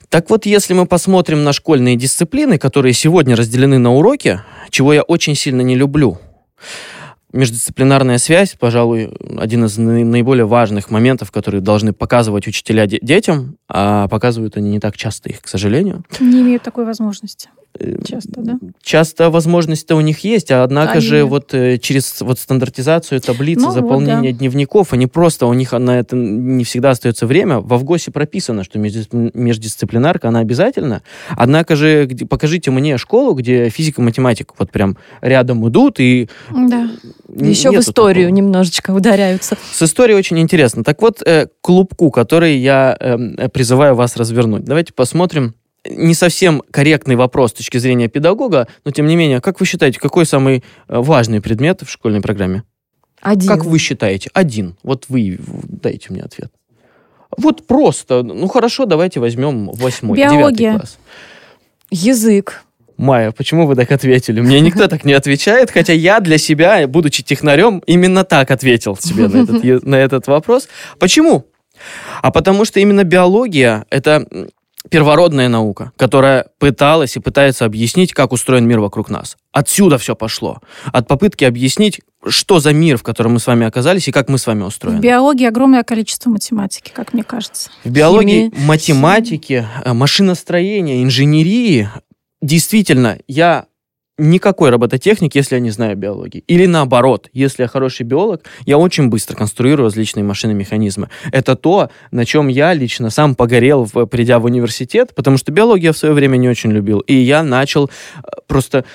[0.09, 5.01] Так вот, если мы посмотрим на школьные дисциплины, которые сегодня разделены на уроки, чего я
[5.01, 6.19] очень сильно не люблю,
[7.33, 14.55] междисциплинарная связь, пожалуй, один из наиболее важных моментов, которые должны показывать учителя детям, а показывают
[14.55, 16.03] они не так часто их, к сожалению.
[16.19, 17.49] Не имеют такой возможности.
[18.03, 18.59] Часто, да?
[18.81, 21.01] Часто возможность-то у них есть, а однако они...
[21.01, 24.39] же вот э, через вот стандартизацию таблицы, ну, заполнение вот, да.
[24.39, 27.59] дневников, они просто, у них на это не всегда остается время.
[27.59, 31.03] Во ВГОСе прописано, что междисциплинарка, она обязательно.
[31.29, 36.29] Однако же покажите мне школу, где физика, математика вот прям рядом идут и...
[36.49, 36.89] Да.
[37.29, 38.37] Еще в историю такого.
[38.37, 39.57] немножечко ударяются.
[39.71, 40.83] С историей очень интересно.
[40.83, 44.63] Так вот, э, клубку, который я э, призываю вас развернуть.
[44.63, 45.53] Давайте посмотрим
[45.89, 49.99] не совсем корректный вопрос с точки зрения педагога, но тем не менее, как вы считаете,
[49.99, 52.63] какой самый э, важный предмет в школьной программе?
[53.21, 53.49] Один.
[53.49, 54.29] Как вы считаете?
[54.33, 54.77] Один.
[54.83, 56.51] Вот вы дайте мне ответ.
[57.35, 58.23] Вот просто.
[58.23, 60.97] Ну хорошо, давайте возьмем восьмой, девятый класс.
[61.89, 62.63] Язык.
[62.97, 64.41] Майя, почему вы так ответили?
[64.41, 69.27] Мне никто так не отвечает, хотя я для себя, будучи технарем, именно так ответил себе
[69.27, 70.67] на этот, на этот вопрос.
[70.97, 71.45] Почему?
[72.23, 74.27] А потому что именно биология— это
[74.89, 79.37] первородная наука, которая пыталась и пытается объяснить, как устроен мир вокруг нас.
[79.51, 80.59] Отсюда все пошло.
[80.91, 84.37] От попытки объяснить, что за мир, в котором мы с вами оказались и как мы
[84.37, 84.99] с вами В устроены.
[84.99, 87.69] биологии огромное количество математики, как мне кажется.
[87.83, 88.65] В биологии, Химии.
[88.65, 91.89] математике, э, машиностроении, инженерии
[92.41, 93.65] действительно я
[94.17, 96.43] никакой робототехник, если я не знаю биологии.
[96.47, 101.09] Или наоборот, если я хороший биолог, я очень быстро конструирую различные машины, механизмы.
[101.31, 105.93] Это то, на чем я лично сам погорел, придя в университет, потому что биологию я
[105.93, 106.99] в свое время не очень любил.
[107.01, 108.85] И я начал э, просто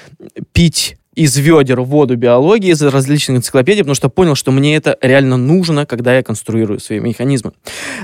[0.52, 5.36] пить из ведер воду биологии, из различных энциклопедий, потому что понял, что мне это реально
[5.36, 7.52] нужно, когда я конструирую свои механизмы.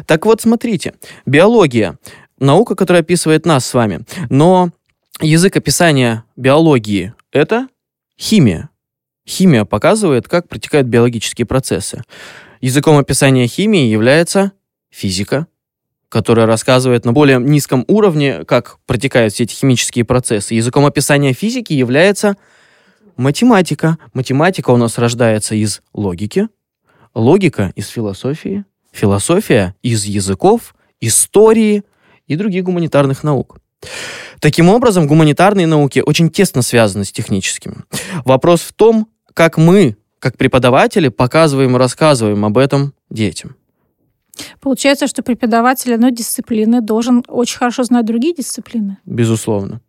[0.07, 1.99] Так вот, смотрите, биология,
[2.39, 4.71] наука, которая описывает нас с вами, но
[5.21, 7.69] язык описания биологии— это
[8.19, 8.71] химия.
[9.27, 12.03] Химия показывает, как протекают биологические процессы.
[12.61, 14.53] Языком описания химии является
[14.91, 15.47] физика,
[16.09, 20.55] которая рассказывает на более низком уровне, как протекают все эти химические процессы.
[20.55, 22.37] Языком описания физики является
[23.17, 23.99] математика.
[24.15, 26.49] Математика у нас рождается из логики,
[27.15, 31.85] логика из философии, философия из языков, истории
[32.27, 33.59] и других гуманитарных наук.
[34.41, 37.77] Таким образом, гуманитарные науки очень тесно связаны с техническими.
[38.25, 43.57] Вопрос в том, как мы, как преподаватели, показываем и рассказываем об этом детям.
[44.61, 48.99] Получается, что преподаватель одной дисциплины должен очень хорошо знать другие дисциплины.
[49.05, 49.81] Безусловно.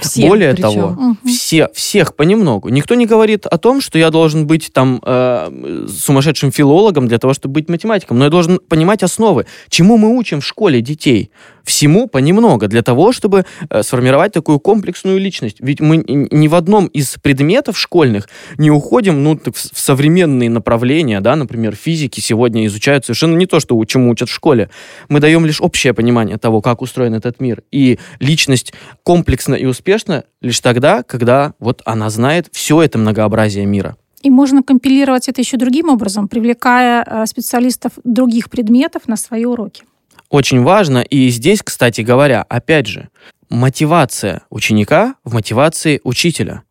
[0.00, 0.62] Все, Более причем.
[0.62, 1.18] того, Мгм.
[1.24, 2.68] все, всех понемногу.
[2.68, 7.32] Никто не говорит о том, что я должен быть там э, сумасшедшим филологом для того,
[7.32, 9.46] чтобы быть математиком, но я должен понимать основы.
[9.70, 11.30] Чему мы учим в школе детей?
[11.68, 15.58] Всему понемногу, для того, чтобы э, сформировать такую комплексную личность.
[15.60, 18.26] Ведь мы ни в одном из предметов школьных
[18.56, 23.84] не уходим ну, в современные направления, да, например, физики сегодня изучают совершенно не то, что
[23.84, 24.70] чему учат в школе.
[25.10, 27.62] Мы даем лишь общее понимание того, как устроен этот мир.
[27.70, 33.98] И личность комплексно и успешна лишь тогда, когда вот она знает все это многообразие мира.
[34.22, 39.82] И можно компилировать это еще другим образом, привлекая э, специалистов других предметов на свои уроки.
[40.30, 43.08] Очень важно, и здесь, кстати говоря, опять же,
[43.48, 46.62] мотивация ученика в мотивации учителя.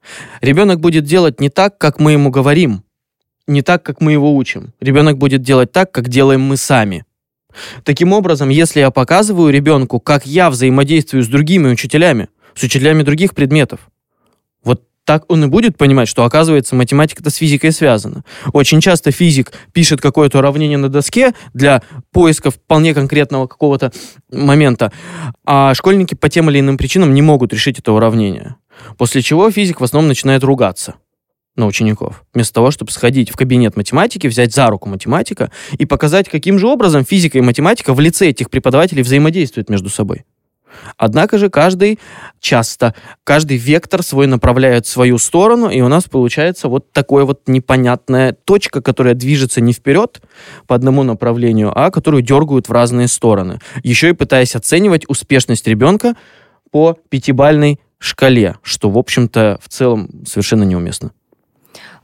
[0.41, 2.83] Ребенок будет делать не так, как мы ему говорим,
[3.47, 4.73] не так, как мы его учим.
[4.79, 7.05] Ребенок будет делать так, как делаем мы сами.
[7.83, 13.33] Таким образом, если я показываю ребенку, как я взаимодействую с другими учителями, с учителями других
[13.33, 13.89] предметов,
[15.07, 18.25] так он и будет понимать, что, оказывается, математика-то с физикой связана.
[18.51, 23.93] Очень часто физик пишет какое-то уравнение на доске для поиска вполне конкретного какого-то
[24.29, 24.91] момента,
[25.45, 28.57] а школьники по тем или иным причинам не могут решить это уравнение.
[28.97, 30.95] После чего физик в основном начинает ругаться
[31.55, 32.25] на учеников.
[32.33, 36.67] Вместо того, чтобы сходить в кабинет математики, взять за руку математика и показать, каким же
[36.67, 40.25] образом физика и математика в лице этих преподавателей взаимодействуют между собой.
[40.97, 41.99] Однако же каждый
[42.39, 47.41] часто, каждый вектор свой направляет в свою сторону, и у нас получается вот такая вот
[47.47, 50.21] непонятная точка, которая движется не вперед
[50.67, 53.59] по одному направлению, а которую дергают в разные стороны.
[53.83, 56.15] Еще и пытаясь оценивать успешность ребенка
[56.71, 61.11] по пятибальной шкале, что, в общем-то, в целом совершенно неуместно.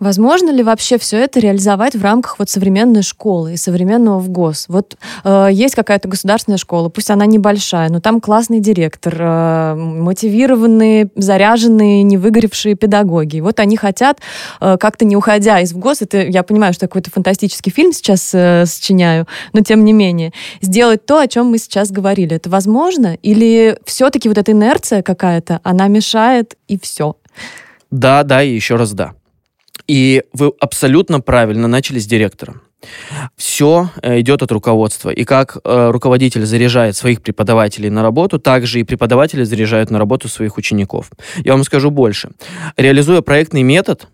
[0.03, 4.65] Возможно ли вообще все это реализовать в рамках вот современной школы и современного ВГОС?
[4.67, 11.09] Вот э, есть какая-то государственная школа, пусть она небольшая, но там классный директор, э, мотивированные,
[11.15, 13.39] заряженные, не выгоревшие педагоги.
[13.39, 14.19] Вот они хотят,
[14.59, 18.65] э, как-то не уходя из ВГОС, это я понимаю, что какой-то фантастический фильм сейчас э,
[18.65, 22.35] сочиняю, но тем не менее, сделать то, о чем мы сейчас говорили.
[22.35, 23.17] Это возможно?
[23.21, 27.15] Или все-таки вот эта инерция какая-то, она мешает и все?
[27.89, 29.13] Да, да и еще раз да.
[29.87, 32.55] И вы абсолютно правильно начали с директора.
[33.37, 35.09] Все идет от руководства.
[35.09, 39.99] И как э, руководитель заряжает своих преподавателей на работу, так же и преподаватели заряжают на
[39.99, 41.09] работу своих учеников.
[41.37, 42.31] Я вам скажу больше.
[42.75, 44.07] Реализуя проектный метод,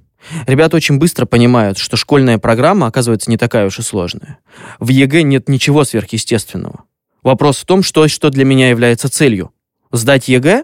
[0.46, 4.38] ребята очень быстро понимают, что школьная программа, оказывается, не такая уж и сложная.
[4.80, 6.84] В ЕГЭ нет ничего сверхъестественного.
[7.24, 9.52] Вопрос в том, что, что для меня является целью.
[9.92, 10.64] Сдать ЕГЭ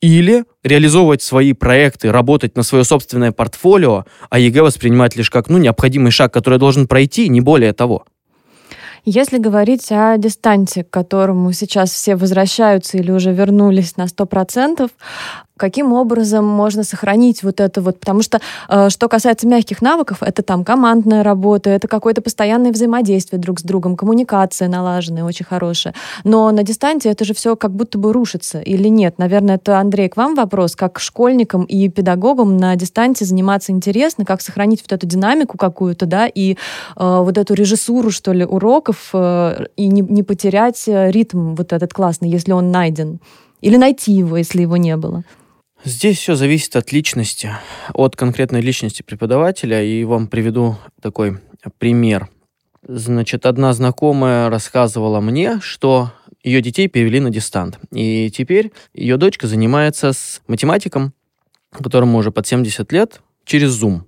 [0.00, 5.58] или реализовывать свои проекты, работать на свое собственное портфолио, а ЕГЭ воспринимать лишь как ну,
[5.58, 8.04] необходимый шаг, который должен пройти, не более того.
[9.06, 14.90] Если говорить о дистанции, к которому сейчас все возвращаются или уже вернулись на 100%,
[15.56, 20.42] каким образом можно сохранить вот это вот, потому что э, что касается мягких навыков, это
[20.42, 25.94] там командная работа, это какое-то постоянное взаимодействие друг с другом, коммуникация налаженная, очень хорошая.
[26.24, 29.18] Но на дистанции это же все как будто бы рушится или нет?
[29.18, 34.40] Наверное, это, Андрей, к вам вопрос, как школьникам и педагогам на дистанции заниматься интересно, как
[34.40, 36.56] сохранить вот эту динамику какую-то, да, и э,
[36.96, 41.92] вот эту режиссуру, что ли, уроков, э, и не, не потерять э, ритм вот этот
[41.92, 43.20] классный, если он найден.
[43.60, 45.22] Или найти его, если его не было.
[45.86, 47.50] Здесь все зависит от личности,
[47.92, 49.84] от конкретной личности преподавателя.
[49.84, 51.40] И вам приведу такой
[51.76, 52.30] пример.
[52.88, 56.10] Значит, одна знакомая рассказывала мне, что
[56.42, 57.78] ее детей перевели на дистант.
[57.92, 61.12] И теперь ее дочка занимается с математиком,
[61.70, 64.04] которому уже под 70 лет, через Zoom.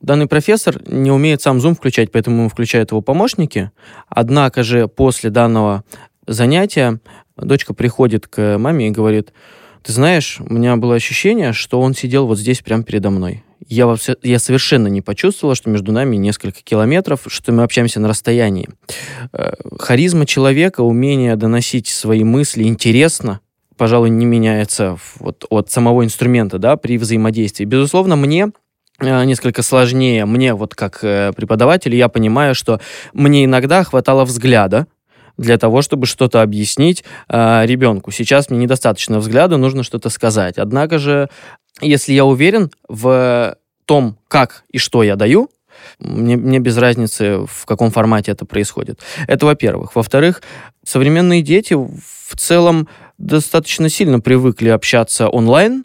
[0.00, 3.70] Данный профессор не умеет сам Zoom включать, поэтому ему включают его помощники.
[4.08, 5.84] Однако же после данного
[6.26, 7.00] занятия
[7.36, 9.32] дочка приходит к маме и говорит,
[9.86, 13.44] ты знаешь, у меня было ощущение, что он сидел вот здесь прямо передо мной.
[13.68, 18.00] Я, во все, я совершенно не почувствовала, что между нами несколько километров, что мы общаемся
[18.00, 18.68] на расстоянии.
[19.32, 23.38] Э, харизма человека, умение доносить свои мысли интересно,
[23.76, 27.64] пожалуй, не меняется вот от самого инструмента, да, при взаимодействии.
[27.64, 28.50] Безусловно, мне
[28.98, 30.26] э, несколько сложнее.
[30.26, 32.80] Мне вот как э, преподаватель, я понимаю, что
[33.12, 34.88] мне иногда хватало взгляда,
[35.36, 38.10] для того, чтобы что-то объяснить э, ребенку.
[38.10, 40.58] Сейчас мне недостаточно взгляда, нужно что-то сказать.
[40.58, 41.28] Однако же,
[41.80, 45.50] если я уверен в том, как и что я даю,
[45.98, 49.00] мне, мне без разницы, в каком формате это происходит.
[49.26, 49.94] Это во-первых.
[49.94, 50.42] Во-вторых,
[50.84, 55.84] современные дети в целом достаточно сильно привыкли общаться онлайн,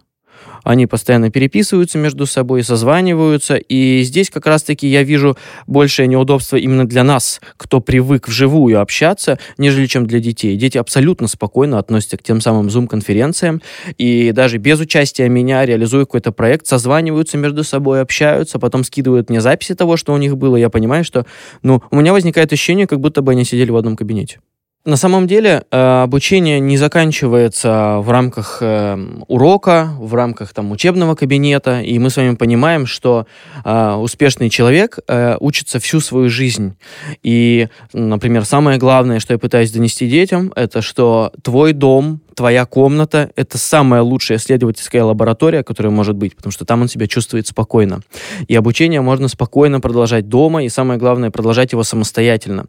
[0.63, 5.37] они постоянно переписываются между собой, созваниваются, и здесь как раз-таки я вижу
[5.67, 10.55] большее неудобство именно для нас, кто привык вживую общаться, нежели чем для детей.
[10.55, 13.61] Дети абсолютно спокойно относятся к тем самым Zoom-конференциям,
[13.97, 19.41] и даже без участия меня, реализуя какой-то проект, созваниваются между собой, общаются, потом скидывают мне
[19.41, 21.25] записи того, что у них было, я понимаю, что,
[21.63, 24.39] ну, у меня возникает ощущение, как будто бы они сидели в одном кабинете.
[24.83, 31.13] На самом деле э, обучение не заканчивается в рамках э, урока, в рамках там, учебного
[31.13, 33.27] кабинета, и мы с вами понимаем, что
[33.63, 34.97] э, успешный человек
[35.39, 36.75] учится всю свою жизнь.
[37.21, 43.29] И, например, самое главное, что я пытаюсь донести детям, это что твой дом, твоя комната—
[43.35, 48.01] это самая лучшая исследовательская лаборатория, которая может быть, потому что там он себя чувствует спокойно.
[48.47, 52.65] И обучение можно спокойно продолжать дома, и самое главное, продолжать его самостоятельно.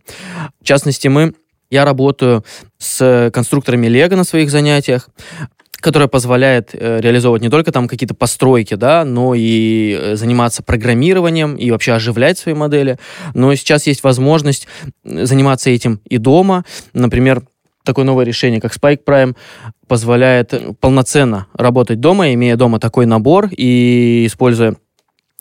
[0.61, 1.35] В частности, мы
[1.73, 2.45] я работаю
[2.79, 5.09] с конструкторами Лего на своих занятиях
[5.81, 11.57] которая позволяет э, реализовывать не только там какие-то постройки, да, но и э, заниматься программированием
[11.57, 12.99] и вообще оживлять свои модели.
[13.35, 14.69] Но сейчас есть возможность
[15.03, 16.65] заниматься этим и дома.
[16.93, 17.43] Например,
[17.83, 19.37] такое новое решение, как Spike Prime,
[19.89, 24.77] позволяет полноценно работать дома, имея дома такой набор и используя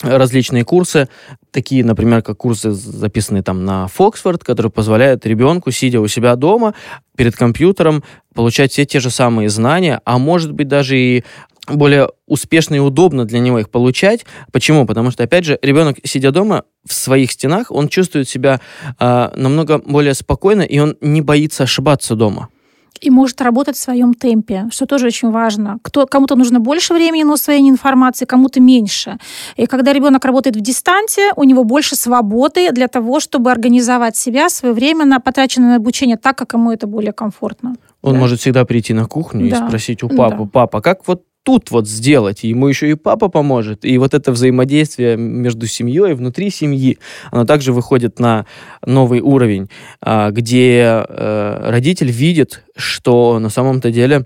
[0.01, 1.07] различные курсы,
[1.51, 6.73] такие, например, как курсы, записанные там на Фоксфорд, которые позволяют ребенку, сидя у себя дома,
[7.15, 11.23] перед компьютером, получать все те же самые знания, а может быть даже и
[11.67, 14.25] более успешно и удобно для него их получать.
[14.51, 14.85] Почему?
[14.85, 18.59] Потому что, опять же, ребенок, сидя дома в своих стенах, он чувствует себя
[18.99, 22.49] э, намного более спокойно, и он не боится ошибаться дома
[23.01, 25.79] и может работать в своем темпе, что тоже очень важно.
[25.81, 29.17] Кто, кому-то нужно больше времени на усвоение информации, кому-то меньше.
[29.57, 34.49] И когда ребенок работает в дистанте, у него больше свободы для того, чтобы организовать себя
[34.49, 37.75] своевременно, потраченное на обучение так, как ему это более комфортно.
[38.01, 38.19] Он да.
[38.19, 39.55] может всегда прийти на кухню да.
[39.55, 40.49] и спросить у папы, да.
[40.51, 42.43] папа, как вот тут вот сделать.
[42.43, 43.85] Ему еще и папа поможет.
[43.85, 46.97] И вот это взаимодействие между семьей и внутри семьи,
[47.31, 48.45] оно также выходит на
[48.85, 49.69] новый уровень,
[50.01, 54.25] а, где э, родитель видит, что на самом-то деле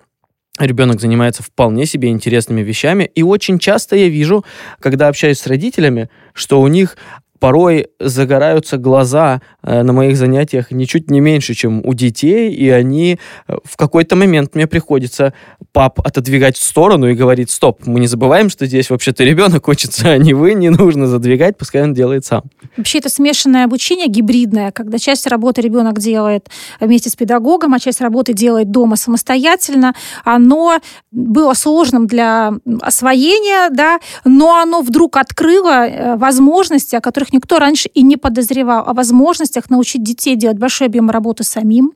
[0.60, 3.10] ребенок занимается вполне себе интересными вещами.
[3.16, 4.46] И очень часто я вижу,
[4.80, 6.98] когда общаюсь с родителями, что у них
[7.40, 13.20] порой загораются глаза э, на моих занятиях ничуть не меньше, чем у детей, и они
[13.48, 15.34] э, в какой-то момент мне приходится
[15.76, 20.12] пап отодвигать в сторону и говорить, стоп, мы не забываем, что здесь вообще-то ребенок учится,
[20.12, 22.44] а не вы, не нужно задвигать, пускай он делает сам.
[22.78, 26.48] Вообще это смешанное обучение, гибридное, когда часть работы ребенок делает
[26.80, 29.94] вместе с педагогом, а часть работы делает дома самостоятельно.
[30.24, 30.80] Оно
[31.12, 37.90] было сложным для освоения, да, но оно вдруг открыло э, возможности, о которых никто раньше
[37.90, 41.92] и не подозревал, о возможностях научить детей делать большой объем работы самим,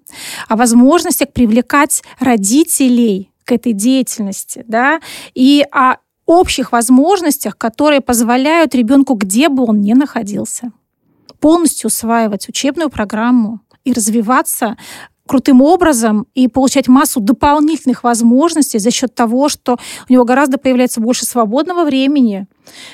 [0.49, 4.99] о возможностях привлекать родителей к этой деятельности, да,
[5.33, 5.95] и о
[6.27, 10.71] общих возможностях, которые позволяют ребенку, где бы он ни находился,
[11.39, 14.77] полностью усваивать учебную программу и развиваться
[15.25, 19.77] крутым образом и получать массу дополнительных возможностей за счет того, что
[20.07, 22.45] у него гораздо появляется больше свободного времени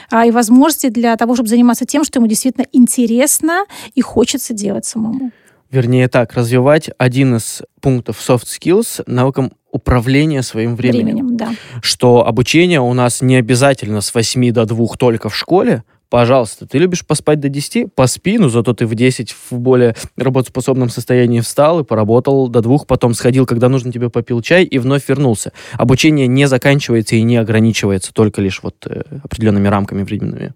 [0.09, 4.85] а, и возможностей для того, чтобы заниматься тем, что ему действительно интересно и хочется делать
[4.85, 5.31] самому.
[5.71, 11.05] Вернее так, развивать один из пунктов soft skills навыком управления своим временем.
[11.05, 11.53] Временем, да.
[11.81, 16.77] Что обучение у нас не обязательно с 8 до 2 только в школе, Пожалуйста, ты
[16.77, 17.93] любишь поспать до 10?
[17.93, 22.85] Поспи, но зато ты в 10 в более работоспособном состоянии встал и поработал до двух,
[22.85, 25.51] потом сходил, когда нужно тебе попил чай и вновь вернулся.
[25.73, 30.53] Обучение не заканчивается и не ограничивается только лишь вот э, определенными рамками временными.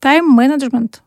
[0.00, 1.02] Тайм-менеджмент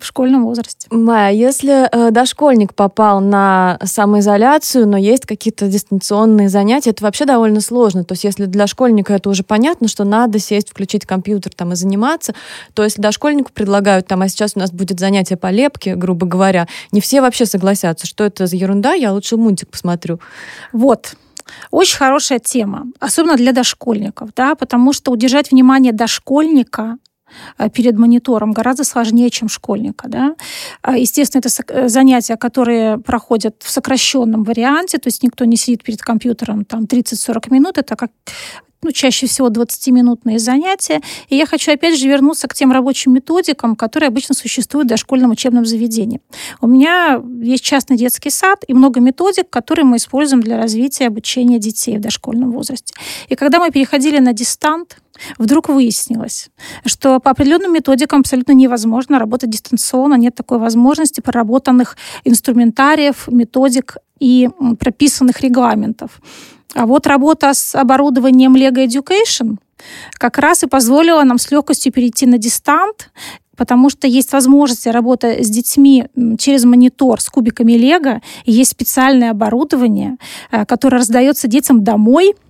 [0.00, 0.88] в школьном возрасте.
[0.90, 7.60] Майя, если э, дошкольник попал на самоизоляцию, но есть какие-то дистанционные занятия, это вообще довольно
[7.60, 8.04] сложно.
[8.04, 11.76] То есть если для школьника это уже понятно, что надо сесть, включить компьютер там и
[11.76, 12.34] заниматься,
[12.74, 16.66] то если дошкольнику предлагают там, а сейчас у нас будет занятие по лепке, грубо говоря,
[16.92, 20.20] не все вообще согласятся, что это за ерунда, я лучше мультик посмотрю.
[20.72, 21.14] Вот.
[21.70, 26.96] Очень хорошая тема, особенно для дошкольников, да, потому что удержать внимание дошкольника
[27.72, 30.08] перед монитором гораздо сложнее, чем школьника.
[30.08, 30.34] Да?
[30.82, 35.82] А, естественно, это э, занятия, которые проходят в сокращенном варианте, то есть никто не сидит
[35.82, 38.10] перед компьютером там 30-40 минут, это как
[38.82, 41.00] ну, чаще всего 20-минутные занятия.
[41.28, 45.30] И я хочу опять же вернуться к тем рабочим методикам, которые обычно существуют в дошкольном
[45.30, 46.20] учебном заведении.
[46.60, 51.58] У меня есть частный детский сад и много методик, которые мы используем для развития обучения
[51.58, 52.94] детей в дошкольном возрасте.
[53.28, 54.96] И когда мы переходили на дистант,
[55.38, 56.50] вдруг выяснилось,
[56.84, 64.48] что по определенным методикам абсолютно невозможно работать дистанционно, нет такой возможности проработанных инструментариев, методик и
[64.78, 66.20] прописанных регламентов.
[66.74, 69.56] А вот работа с оборудованием Lego Education
[70.14, 73.10] как раз и позволила нам с легкостью перейти на дистант,
[73.56, 76.06] потому что есть возможность работы с детьми
[76.38, 80.16] через монитор с кубиками Лего, есть специальное оборудование,
[80.50, 82.34] э, которое раздается детям домой–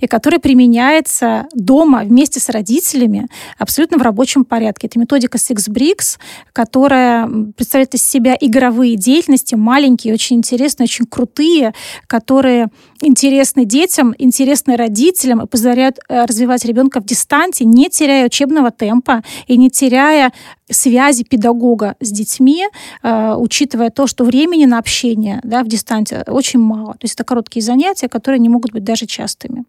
[0.00, 4.86] и который применяется дома вместе с родителями абсолютно в рабочем порядке.
[4.86, 6.18] Это методика Six Bricks,
[6.52, 11.74] которая представляет из себя игровые деятельности, маленькие, очень интересные, очень крутые,
[12.06, 12.68] которые
[13.02, 19.22] интересны детям, интересны родителям и позволяют э, развивать ребенка в дистанте, не теряя учебного темпа
[19.46, 20.32] и не теряя
[20.70, 22.66] связи педагога с детьми,
[23.02, 26.92] э, учитывая то, что времени на общение да, в дистанте очень мало.
[26.94, 29.64] То есть это короткие занятия, которые не могут быть даже частыми.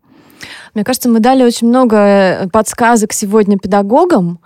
[0.74, 4.40] Мне кажется, мы дали очень много э, подсказок сегодня педагогам.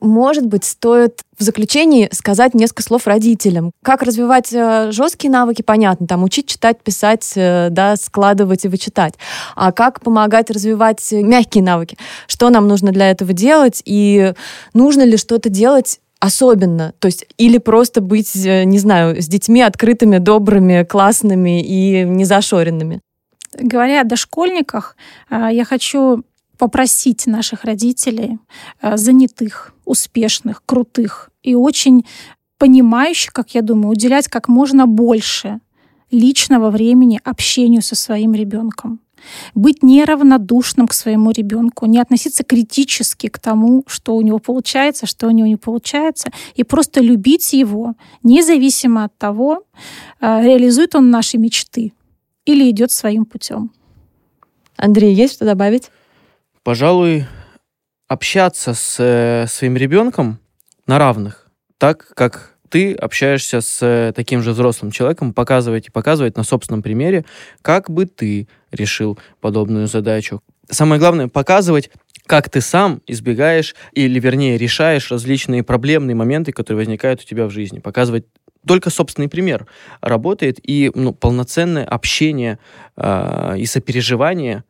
[0.00, 3.72] Может быть, стоит в заключении сказать несколько слов родителям.
[3.82, 9.14] Как развивать э, жесткие навыки, понятно, там учить читать, писать, э, да, складывать и вычитать.
[9.54, 11.96] А как помогать развивать мягкие навыки?
[12.26, 13.82] Что нам нужно для этого делать?
[13.84, 14.32] И
[14.74, 19.62] нужно ли что-то делать особенно, то есть или просто быть, э, не знаю, с детьми
[19.62, 23.00] открытыми, добрыми, классными и незашоренными.
[23.58, 24.96] Говоря о дошкольниках,
[25.30, 26.24] э, я хочу
[26.58, 28.38] попросить наших родителей,
[28.82, 32.04] э, занятых, успешных, крутых и очень
[32.58, 35.60] понимающих, как я думаю, уделять как можно больше
[36.10, 39.00] личного времени общению со своим ребенком.
[39.54, 45.26] Быть неравнодушным к своему ребенку, не относиться критически к тому, что у него получается, что
[45.26, 49.62] у него не получается, и просто любить его, независимо от того,
[50.20, 51.92] э, реализует он наши мечты
[52.46, 53.70] или идет своим путем.
[54.76, 55.90] Андрей, есть что добавить?
[56.68, 57.24] Пожалуй,
[58.08, 60.38] общаться с э, своим ребенком
[60.86, 61.46] на равных,
[61.78, 66.82] так как ты общаешься с э, таким же взрослым человеком, показывать и показывать на собственном
[66.82, 67.24] примере,
[67.62, 70.42] как бы ты решил подобную задачу.
[70.68, 71.88] Самое главное, показывать,
[72.26, 77.50] как ты сам избегаешь или, вернее, решаешь различные проблемные моменты, которые возникают у тебя в
[77.50, 77.78] жизни.
[77.78, 78.26] Показывать
[78.66, 79.66] только собственный пример
[80.02, 82.58] работает, и ну, полноценное общение
[82.98, 84.64] э, и сопереживание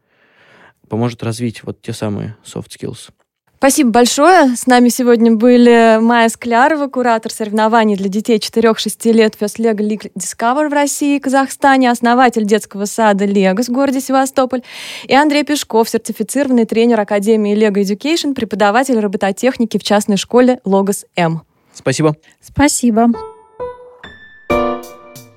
[0.88, 3.10] поможет развить вот те самые soft skills.
[3.58, 4.54] Спасибо большое.
[4.54, 10.12] С нами сегодня были Майя Склярова, куратор соревнований для детей 4-6 лет First Lego League
[10.16, 14.62] Discover в России и Казахстане, основатель детского сада Лего в городе Севастополь,
[15.08, 21.42] и Андрей Пешков, сертифицированный тренер Академии Lego Education, преподаватель робототехники в частной школе Логос М.
[21.74, 22.14] Спасибо.
[22.40, 23.08] Спасибо.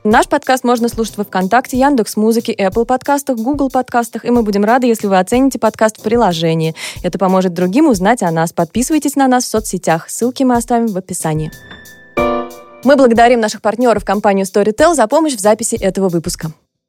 [0.04, 4.66] Наш подкаст можно слушать во ВКонтакте, Яндекс Музыке, Apple подкастах, Google подкастах, и мы будем
[4.66, 6.74] рады, если вы оцените подкаст в приложении.
[7.04, 8.52] Это поможет другим узнать о нас.
[8.52, 10.10] Подписывайтесь на нас в соцсетях.
[10.10, 11.52] Ссылки мы оставим в описании.
[12.84, 16.52] Мы благодарим наших партнеров компанию Storytel за помощь в записи этого выпуска.